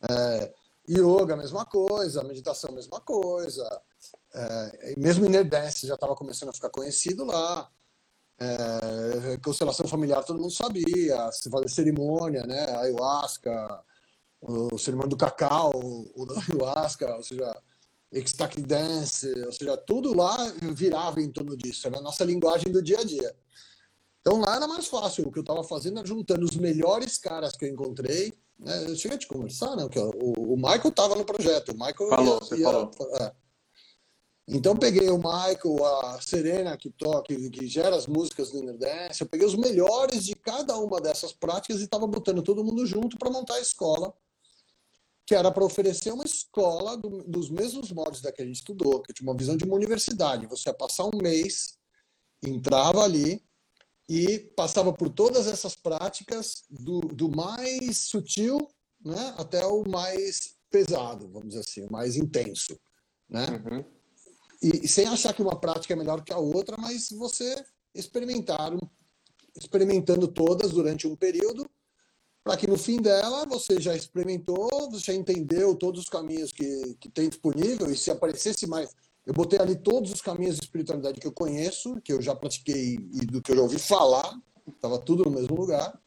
[0.09, 0.53] É,
[0.89, 3.82] yoga, mesma coisa, meditação, mesma coisa.
[4.34, 7.69] É, mesmo Inner Dance já estava começando a ficar conhecido lá.
[8.39, 12.78] É, constelação familiar todo mundo sabia, se fazer cerimônia, né?
[12.78, 13.84] Ayahuasca,
[14.39, 17.51] o cerimônia do cacau, o ayahuasca, ou seja,
[18.11, 20.35] ecstatic dance, ou seja, tudo lá
[20.73, 23.35] virava em torno disso, era a nossa linguagem do dia a dia.
[24.21, 27.53] Então lá era mais fácil, o que eu estava fazendo era juntando os melhores caras
[27.53, 28.85] que eu encontrei, né?
[28.89, 29.87] Eu cheguei a te conversar, né?
[30.15, 32.91] O, o Michael estava no projeto, o Michael falou, ia, você ia, falou.
[33.21, 33.33] É,
[34.47, 39.21] então peguei o Michael, a Serena que toca, que gera as músicas do Inner Dance,
[39.21, 43.17] eu peguei os melhores de cada uma dessas práticas e estava botando todo mundo junto
[43.17, 44.13] para montar a escola,
[45.28, 49.01] que era para oferecer uma escola do, dos mesmos modos da que a gente estudou,
[49.01, 50.47] que tinha uma visão de uma universidade.
[50.47, 51.78] Você ia passar um mês,
[52.43, 53.43] entrava ali
[54.09, 58.57] e passava por todas essas práticas do, do mais sutil
[59.03, 62.80] né, até o mais pesado, vamos dizer assim, o mais intenso,
[63.30, 63.45] né?
[63.69, 63.97] Uhum
[64.61, 67.63] e, sem achar que uma prática é melhor que a outra, mas você
[67.93, 68.71] experimentar,
[69.55, 71.69] experimentando todas durante um período,
[72.47, 76.95] para que no fim dela você já experimentou, você já entendeu todos os caminhos que,
[76.97, 78.95] que tem disponível, e se aparecesse mais.
[79.25, 82.99] Eu botei ali todos os caminhos de espiritualidade que eu conheço, que eu já pratiquei
[83.11, 84.33] e do que eu já ouvi falar,
[84.65, 85.99] estava tudo no mesmo lugar,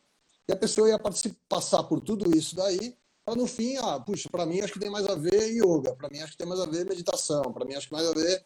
[0.48, 0.98] e a pessoa ia
[1.46, 4.88] passar por tudo isso daí para no fim, ah, puxa, para mim acho que tem
[4.88, 7.74] mais a ver yoga, para mim acho que tem mais a ver meditação, para mim
[7.74, 8.42] acho que mais a ver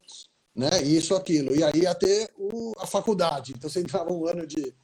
[0.55, 1.55] né, isso, aquilo.
[1.55, 3.53] E aí ia ter o, a faculdade.
[3.57, 4.75] Então você entrava um ano de.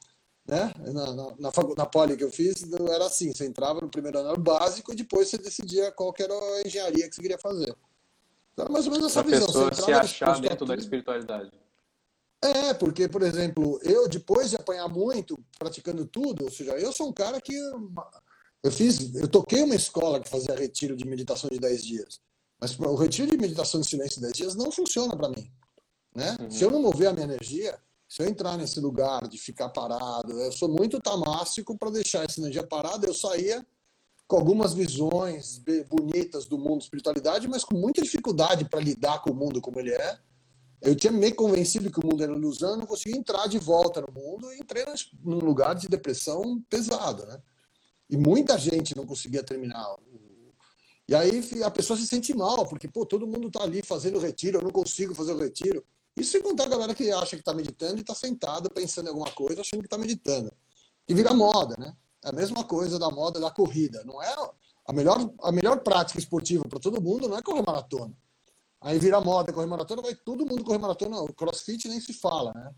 [0.50, 4.18] Né, na, na, na, na poli que eu fiz, era assim: você entrava no primeiro
[4.18, 7.72] ano básico e depois você decidia qual era a engenharia que você queria fazer.
[8.52, 9.46] Então era mais ou menos essa a visão.
[9.46, 11.52] Pessoa se achar dentro da espiritualidade.
[12.42, 17.08] É, porque, por exemplo, eu, depois de apanhar muito, praticando tudo, ou seja, eu sou
[17.08, 21.60] um cara que eu fiz, eu toquei uma escola que fazia retiro de meditação de
[21.60, 22.20] 10 dias.
[22.58, 25.48] Mas o retiro de meditação de silêncio de 10 dias não funciona para mim.
[26.12, 26.36] Né?
[26.40, 26.50] Uhum.
[26.50, 27.78] Se eu não mover a minha energia,
[28.10, 32.40] se eu entrar nesse lugar de ficar parado, eu sou muito tamássico para deixar essa
[32.40, 33.64] energia parada, eu saía
[34.26, 39.34] com algumas visões bonitas do mundo espiritualidade, mas com muita dificuldade para lidar com o
[39.34, 40.18] mundo como ele é.
[40.82, 44.12] Eu tinha me convencido que o mundo era ilusão, não conseguia entrar de volta no
[44.12, 44.84] mundo e entrei
[45.22, 47.40] num lugar de depressão pesado, né?
[48.08, 49.86] E muita gente não conseguia terminar.
[51.08, 54.58] E aí a pessoa se sente mal, porque pô, todo mundo está ali fazendo retiro,
[54.58, 55.84] eu não consigo fazer o retiro.
[56.16, 59.08] Isso sem contar a galera que acha que está meditando e está sentada pensando em
[59.10, 60.52] alguma coisa, achando que está meditando.
[61.08, 61.96] E vira moda, né?
[62.22, 64.04] É a mesma coisa da moda da corrida.
[64.04, 64.34] Não é
[64.86, 68.14] a melhor, a melhor prática esportiva para todo mundo não é correr maratona.
[68.80, 71.20] Aí vira moda correr maratona, vai todo mundo correr maratona.
[71.20, 72.74] O crossfit nem se fala, né?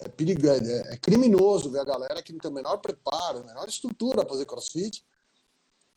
[0.00, 3.44] É, perigo, é, é criminoso ver a galera que não tem o menor preparo, a
[3.44, 5.04] menor estrutura para fazer crossfit.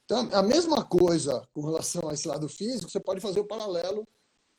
[0.03, 4.07] Então, a mesma coisa com relação a esse lado físico, você pode fazer o paralelo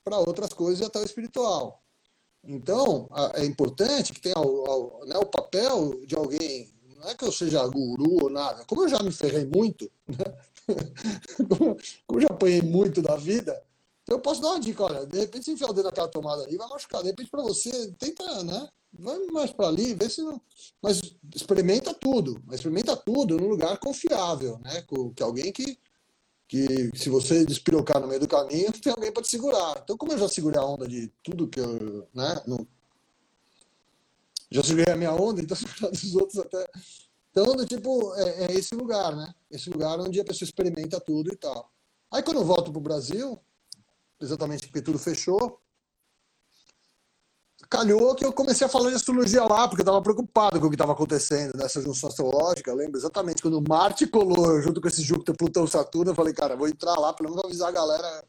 [0.02, 1.82] para outras coisas e até o espiritual.
[2.46, 7.32] Então, é importante que tenha o, né, o papel de alguém, não é que eu
[7.32, 10.24] seja guru ou nada, como eu já me ferrei muito, né?
[11.48, 11.76] como,
[12.06, 13.62] como eu já apanhei muito da vida,
[14.08, 16.56] eu posso dar uma dica, olha, de repente se enfiar o dedo naquela tomada ali,
[16.56, 17.02] vai machucar.
[17.02, 18.68] De repente para você, tenta, né?
[18.98, 20.40] Vai mais para ali, vê se não.
[20.80, 21.00] Mas
[21.34, 24.84] experimenta tudo, experimenta tudo num lugar confiável, né?
[25.14, 25.76] Que alguém que,
[26.48, 29.80] que se você despirocar no meio do caminho, tem alguém para te segurar.
[29.82, 32.40] Então, como eu já segurei a onda de tudo que eu, né?
[32.46, 32.66] Não...
[34.50, 35.56] Já segurei a minha onda, então
[35.90, 36.66] dos outros até.
[37.30, 39.34] Então, tipo, é, é esse lugar, né?
[39.50, 41.70] Esse lugar onde a pessoa experimenta tudo e tal.
[42.10, 43.38] Aí quando eu volto pro Brasil,
[44.20, 45.60] exatamente porque tudo fechou.
[47.68, 50.70] Calhou que eu comecei a falar de astrologia lá, porque eu estava preocupado com o
[50.70, 52.70] que estava acontecendo nessa junção astrológica.
[52.70, 56.12] Eu lembro exatamente quando Marte colou junto com esse Júpiter, Plutão, Saturno.
[56.12, 58.24] Eu falei, cara, vou entrar lá, pelo menos avisar a galera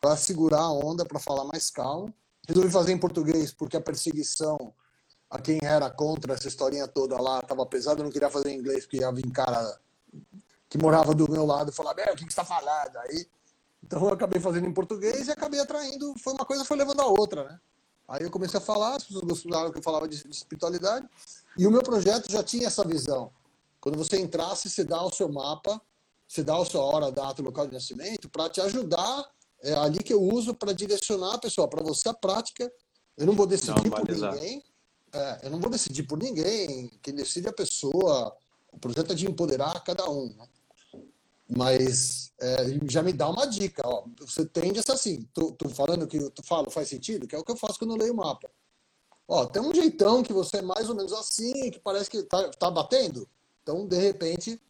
[0.00, 2.12] para segurar a onda, para falar mais calmo.
[2.46, 4.74] Resolvi fazer em português, porque a perseguição
[5.30, 8.00] a quem era contra essa historinha toda lá estava pesada.
[8.00, 9.78] Eu não queria fazer em inglês, porque ia vir cara
[10.68, 12.96] que morava do meu lado falar, o que, que você está falando?
[12.96, 13.26] Aí
[13.82, 16.14] então eu acabei fazendo em português e acabei atraindo.
[16.18, 17.60] Foi uma coisa foi levando a outra, né?
[18.08, 21.08] Aí eu comecei a falar, as pessoas gostaram que eu falava de, de espiritualidade.
[21.56, 23.30] E o meu projeto já tinha essa visão.
[23.80, 25.80] Quando você entrasse, você dá o seu mapa,
[26.26, 29.28] você dá a sua hora, data, local de nascimento, para te ajudar.
[29.62, 31.68] É ali que eu uso para direcionar a pessoa.
[31.68, 32.72] Para você, a prática,
[33.16, 34.62] eu não vou decidir não, por ninguém.
[35.12, 36.90] É, eu não vou decidir por ninguém.
[37.02, 38.34] Quem decide é a pessoa.
[38.72, 40.34] O projeto é de empoderar cada um.
[40.34, 40.46] Né?
[41.56, 42.56] Mas é,
[42.90, 44.04] já me dá uma dica, ó.
[44.20, 45.22] Você tende a ser assim.
[45.32, 47.92] Tô, tô falando que tu falo faz sentido, que é o que eu faço quando
[47.92, 48.50] eu leio o mapa.
[49.28, 52.48] Ó, tem um jeitão que você é mais ou menos assim, que parece que tá,
[52.50, 53.28] tá batendo.
[53.62, 54.60] Então, de repente,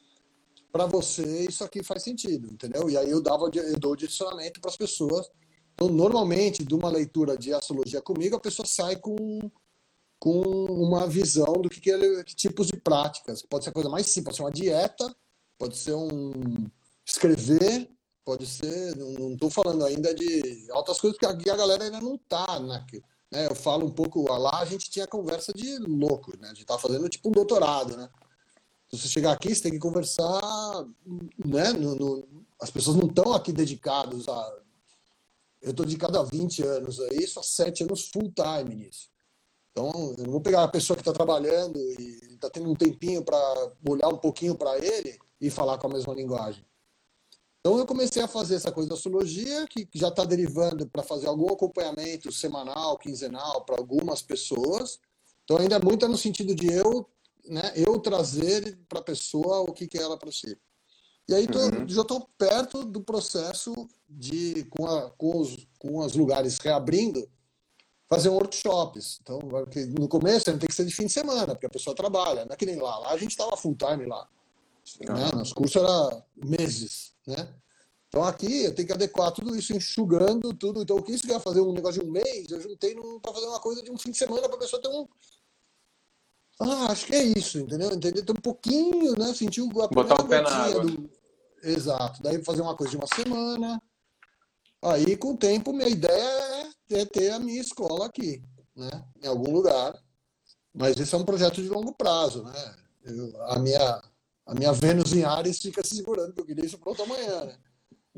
[0.71, 2.89] para você isso aqui faz sentido, entendeu?
[2.91, 5.31] E aí eu dava eu dou direcionamento para as pessoas.
[5.75, 9.17] Então, normalmente, de uma leitura de astrologia comigo, a pessoa sai com
[10.19, 13.43] com uma visão do que, que, que tipos de práticas.
[13.43, 15.17] Pode ser coisa mais simples, pode ser uma dieta,
[15.63, 16.33] pode ser um
[17.07, 17.89] escrever,
[18.25, 22.59] pode ser, não estou falando ainda de altas coisas que a, galera ainda não está,
[22.59, 22.85] né?
[23.31, 23.47] né?
[23.47, 26.49] Eu falo um pouco lá, a gente tinha conversa de louco, né?
[26.49, 28.11] A gente tá fazendo tipo um doutorado, né?
[28.91, 30.85] Se você chegar aqui, você tem que conversar,
[31.39, 31.73] né?
[31.75, 32.29] No, no,
[32.61, 34.59] as pessoas não estão aqui dedicadas a.
[35.61, 39.12] Eu estou dedicado há 20 anos a isso, há 7 anos full time nisso.
[39.73, 43.25] Então, eu não vou pegar a pessoa que está trabalhando e está tendo um tempinho
[43.25, 43.39] para
[43.89, 46.65] olhar um pouquinho para ele e falar com a mesma linguagem.
[47.61, 51.29] Então eu comecei a fazer essa coisa da astrologia, que já está derivando para fazer
[51.29, 54.99] algum acompanhamento semanal, quinzenal para algumas pessoas.
[55.45, 57.09] Então ainda é muito no sentido de eu,
[57.45, 60.59] né, eu trazer para a pessoa o que, que é ela si.
[61.29, 61.89] E aí tô, uhum.
[61.89, 63.73] já estou perto do processo
[64.09, 67.31] de, com, a, com, os, com os lugares reabrindo,
[68.13, 69.19] fazer workshops.
[69.23, 69.39] Então,
[69.99, 72.57] no começo tem que ser de fim de semana, porque a pessoa trabalha, não é
[72.57, 72.99] que nem lá.
[72.99, 74.29] Lá a gente estava full time lá.
[75.01, 75.31] Né?
[75.35, 77.49] Nos cursos era meses, né?
[78.09, 80.83] Então aqui eu tenho que adequar tudo isso, enxugando tudo.
[80.83, 83.33] Então o que isso que ia fazer um negócio de um mês, eu juntei para
[83.33, 85.09] fazer uma coisa de um fim de semana para a pessoa ter um.
[86.61, 87.91] Ah, acho que é isso, entendeu?
[87.91, 89.33] Entender ter um pouquinho, né?
[89.33, 90.85] Sentir a Botar o pé na água.
[90.85, 91.11] Do...
[91.63, 92.23] Exato.
[92.23, 93.81] Daí fazer uma coisa de uma semana.
[94.83, 96.62] Aí, com o tempo, minha ideia é,
[96.95, 98.43] é ter a minha escola aqui,
[98.75, 98.91] né?
[99.23, 99.99] Em algum lugar.
[100.75, 102.77] Mas esse é um projeto de longo prazo, né?
[103.05, 104.03] Eu, a minha
[104.45, 107.57] a minha Vênus em Ares fica se segurando, que eu queria isso pronto amanhã, né?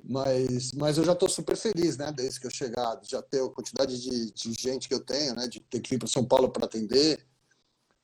[0.03, 2.13] Mas, mas eu já estou super feliz, né?
[2.13, 5.47] Desde que eu chegar, já ter a quantidade de, de gente que eu tenho, né?
[5.47, 7.25] De ter que vir para São Paulo para atender,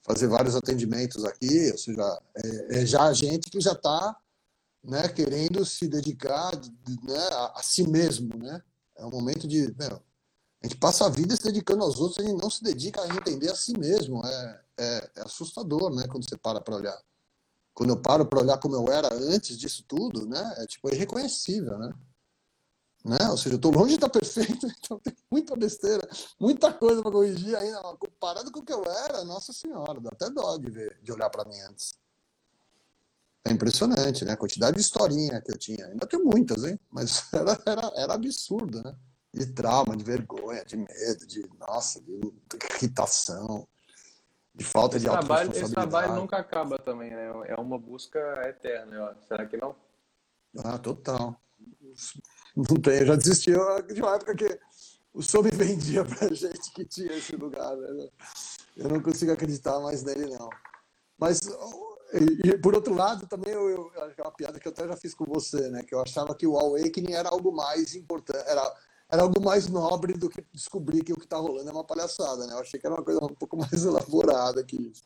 [0.02, 4.16] fazer vários atendimentos aqui, ou seja, é, é já a gente que já está
[4.82, 8.62] né, querendo se dedicar né, a, a, si mesmo, né?
[8.96, 9.74] É um momento de...
[9.78, 10.02] Meu,
[10.62, 13.50] a gente passa a vida se dedicando aos outros, gente não se dedica a entender
[13.50, 14.24] a si mesmo.
[14.24, 16.06] É, é, é assustador, né?
[16.08, 16.98] Quando você para para olhar
[17.80, 20.94] quando eu paro para olhar como eu era antes disso tudo, né, é tipo é
[20.94, 21.90] irreconhecível, né?
[23.02, 23.30] né?
[23.30, 26.06] Ou seja, eu estou longe de estar perfeito, então tem muita besteira,
[26.38, 30.28] muita coisa para corrigir ainda, comparado com o que eu era, nossa senhora, dá até
[30.28, 31.94] dó de ver, de olhar para mim antes.
[33.46, 34.32] É impressionante, né?
[34.32, 35.86] A quantidade de historinha que eu tinha.
[35.86, 36.78] Ainda tenho muitas, hein?
[36.90, 38.94] Mas era, era, era absurdo, né?
[39.32, 42.20] De trauma, de vergonha, de medo, de, nossa, de
[42.74, 43.66] irritação,
[44.54, 47.30] de falta de trabalho, Esse trabalho nunca acaba também, né?
[47.46, 48.18] É uma busca
[48.48, 49.76] eterna, será que não?
[50.64, 51.40] Ah, total.
[52.56, 53.52] Não tem, eu já desisti
[53.92, 54.58] de uma época que
[55.14, 58.08] o me vendia pra gente que tinha esse lugar, né?
[58.76, 60.48] Eu não consigo acreditar mais nele, não.
[61.18, 61.40] Mas
[62.12, 64.96] e, e, por outro lado, também eu, eu, é uma piada que eu até já
[64.96, 65.82] fiz com você, né?
[65.82, 68.62] Que eu achava que o Awakening era algo mais importante, era,
[69.10, 72.46] era algo mais nobre do que descobrir que o que está rolando é uma palhaçada,
[72.46, 72.54] né?
[72.54, 75.02] Eu achei que era uma coisa um pouco mais elaborada que isso.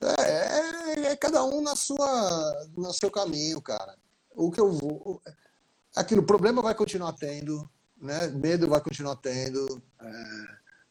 [0.00, 3.96] É, é, é cada um na sua, no seu caminho, cara.
[4.34, 5.20] O que eu vou.
[5.94, 7.68] Aquilo, problema vai continuar tendo,
[8.00, 8.28] né?
[8.28, 10.46] Medo vai continuar tendo, é,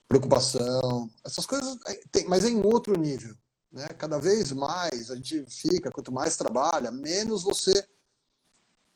[0.08, 3.36] preocupação, essas coisas, é, tem, mas em outro nível.
[3.72, 3.88] Né?
[3.90, 7.88] Cada vez mais a gente fica, quanto mais trabalha, menos você,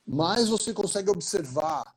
[0.05, 1.95] mais você consegue observar.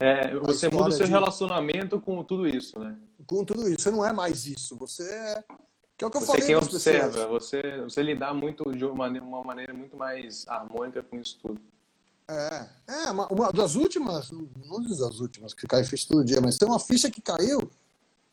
[0.00, 1.12] É, você muda o seu de...
[1.12, 2.96] relacionamento com tudo isso, né?
[3.26, 3.82] Com tudo isso.
[3.82, 4.76] Você não é mais isso.
[4.76, 5.44] Você é.
[5.96, 6.46] Que é o que eu você falei.
[6.46, 11.18] Quem observa, você, você lidar muito de uma maneira, uma maneira muito mais harmônica com
[11.18, 11.60] isso tudo.
[12.28, 16.40] É, é uma, uma das últimas, não diz das últimas, que cai ficha todo dia,
[16.40, 17.68] mas tem uma ficha que caiu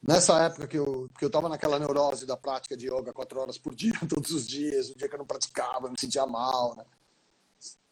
[0.07, 3.57] Nessa época que eu, que eu tava naquela neurose da prática de yoga quatro horas
[3.57, 6.75] por dia, todos os dias, o dia que eu não praticava, eu me sentia mal,
[6.75, 6.85] né?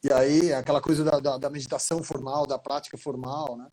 [0.04, 3.68] E aí, aquela coisa da, da, da, meditação formal, da prática formal, né?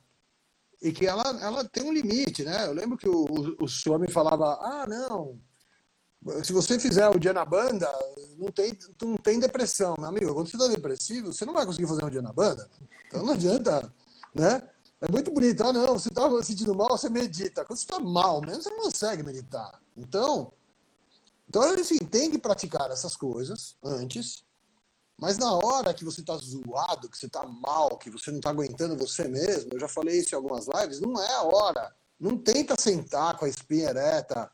[0.81, 2.67] E que ela, ela tem um limite, né?
[2.67, 5.41] Eu lembro que o, o, o me falava, ah, não,
[6.45, 7.91] se você fizer o dia na banda,
[8.37, 10.35] não tem, não tem depressão, meu amigo.
[10.35, 12.69] Quando você está depressivo, você não vai conseguir fazer um dia na banda.
[13.07, 13.93] Então não adianta,
[14.35, 14.63] né?
[15.01, 15.63] É muito bonito.
[15.65, 17.65] Ah, não, você está sentindo mal, você medita.
[17.65, 19.81] Quando você está mal mesmo, você não consegue meditar.
[19.97, 20.53] Então,
[21.49, 24.45] então assim, tem que praticar essas coisas antes.
[25.21, 28.51] Mas na hora que você está zoado, que você está mal, que você não está
[28.51, 31.95] aguentando você mesmo, eu já falei isso em algumas lives, não é a hora.
[32.19, 34.51] Não tenta sentar com a espinha ereta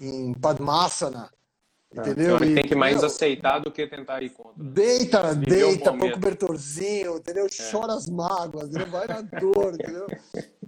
[0.00, 1.30] em Padmasana
[1.96, 2.38] é, entendeu?
[2.38, 4.62] tem que mais meu, aceitar do que tentar ir contra.
[4.62, 7.46] Deita, deita, põe um cobertorzinho, entendeu?
[7.46, 7.70] É.
[7.70, 8.90] Chora as mágoas, entendeu?
[8.90, 10.06] vai na dor, entendeu?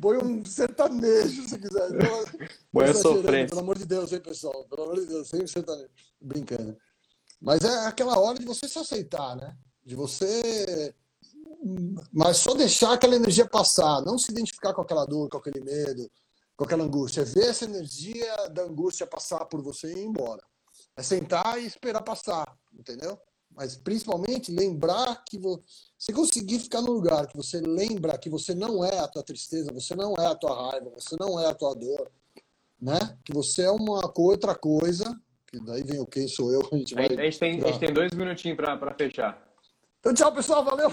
[0.00, 1.90] Põe um sertanejo se quiser.
[2.72, 3.48] Põe a sofrência.
[3.48, 4.64] Pelo amor de Deus, hein, pessoal?
[4.64, 5.90] Pelo amor de Deus, sempre sertanejo.
[6.18, 6.76] Brincando.
[7.40, 9.56] Mas é aquela hora de você se aceitar, né?
[9.84, 10.94] De você.
[12.12, 16.10] Mas só deixar aquela energia passar, não se identificar com aquela dor, com aquele medo,
[16.56, 17.24] com aquela angústia.
[17.24, 20.42] Ver essa energia da angústia passar por você e ir embora.
[20.96, 22.46] É sentar e esperar passar,
[22.78, 23.18] entendeu?
[23.50, 28.84] Mas principalmente lembrar que você conseguir ficar no lugar que você lembra que você não
[28.84, 31.74] é a tua tristeza, você não é a tua raiva, você não é a tua
[31.74, 32.10] dor,
[32.80, 32.98] né?
[33.24, 35.18] Que você é uma outra coisa,
[35.50, 36.60] que daí vem o quem sou eu.
[36.72, 37.06] A gente, vai...
[37.06, 39.50] a gente, tem, a gente tem dois minutinhos para fechar.
[39.98, 40.90] Então, tchau, pessoal, valeu!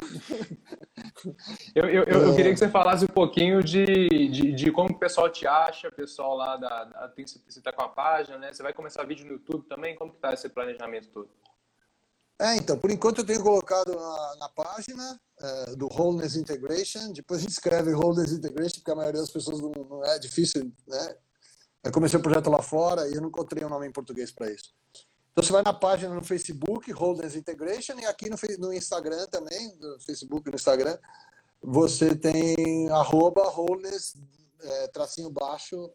[1.73, 4.99] Eu, eu, eu, eu, queria que você falasse um pouquinho de, de, de, como o
[4.99, 8.51] pessoal te acha, o pessoal lá da, da tem, você está com a página, né?
[8.51, 9.95] Você vai começar vídeo no YouTube também?
[9.95, 11.29] Como que tá esse planejamento todo?
[12.39, 17.39] É, então, por enquanto eu tenho colocado na, na página é, do Wholeness Integration, depois
[17.39, 21.15] a gente escreve Wholeness Integration, porque a maioria das pessoas não, não é difícil, né?
[21.87, 24.51] Eu comecei o projeto lá fora e eu não encontrei um nome em português para
[24.51, 24.73] isso.
[25.31, 29.77] Então você vai na página no Facebook, Holders Integration, e aqui no, no Instagram também,
[29.79, 30.97] no Facebook e no Instagram,
[31.61, 34.15] você tem arroba Holders,
[34.59, 35.91] é, tracinho baixo,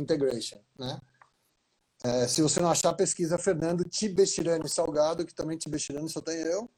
[0.00, 1.00] Integration, né?
[2.04, 6.70] É, se você não achar, pesquisa Fernando Tibestirani Salgado, que também Tibestirani só tem eu.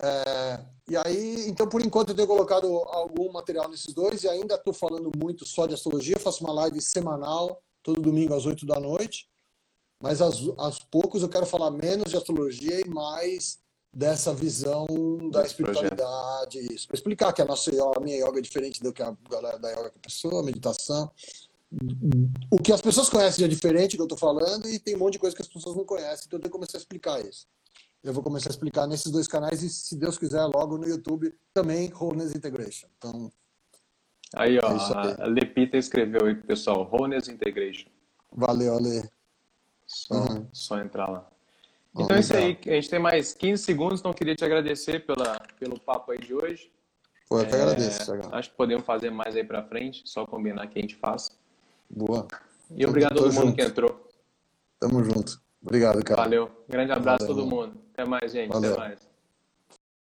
[0.00, 4.54] É, e aí, então, por enquanto, eu tenho colocado algum material nesses dois e ainda
[4.54, 6.18] estou falando muito só de astrologia.
[6.18, 9.28] Faço uma live semanal, todo domingo às 8 da noite.
[10.02, 13.58] Mas aos, aos poucos eu quero falar menos de astrologia e mais
[13.94, 14.86] dessa visão
[15.30, 16.86] da espiritualidade, isso.
[16.88, 19.70] Para explicar que a nossa a minha yoga é diferente do que a galera da
[19.70, 21.10] yoga com a pessoa, meditação.
[22.50, 24.98] O que as pessoas conhecem é diferente do que eu estou falando e tem um
[24.98, 27.24] monte de coisa que as pessoas não conhecem, então eu tenho que começar a explicar
[27.24, 27.46] isso.
[28.02, 31.34] Eu vou começar a explicar nesses dois canais e, se Deus quiser, logo no YouTube
[31.54, 32.88] também Wholeness Integration.
[32.98, 33.32] Então,
[34.34, 37.88] aí, ó, é a Lepita escreveu aí, pessoal, Wholeness Integration.
[38.32, 39.08] Valeu, Ale.
[39.86, 40.46] Só, uhum.
[40.52, 41.26] só entrar lá.
[41.94, 42.58] Então é isso aí.
[42.66, 46.34] A gente tem mais 15 segundos, então queria te agradecer pela, pelo papo aí de
[46.34, 46.70] hoje.
[47.28, 48.12] Pô, eu que é, agradeço.
[48.32, 51.32] Acho que podemos fazer mais aí para frente, só combinar que a gente faça.
[51.88, 52.26] Boa.
[52.70, 53.56] E obrigado a todo mundo junto.
[53.56, 54.08] que entrou.
[54.78, 55.40] Tamo junto.
[55.62, 56.22] Obrigado, cara.
[56.22, 56.50] Valeu.
[56.68, 57.80] Grande abraço a todo mundo.
[57.92, 58.52] Até mais, gente.
[58.52, 58.72] Valeu.
[58.72, 59.08] Até mais.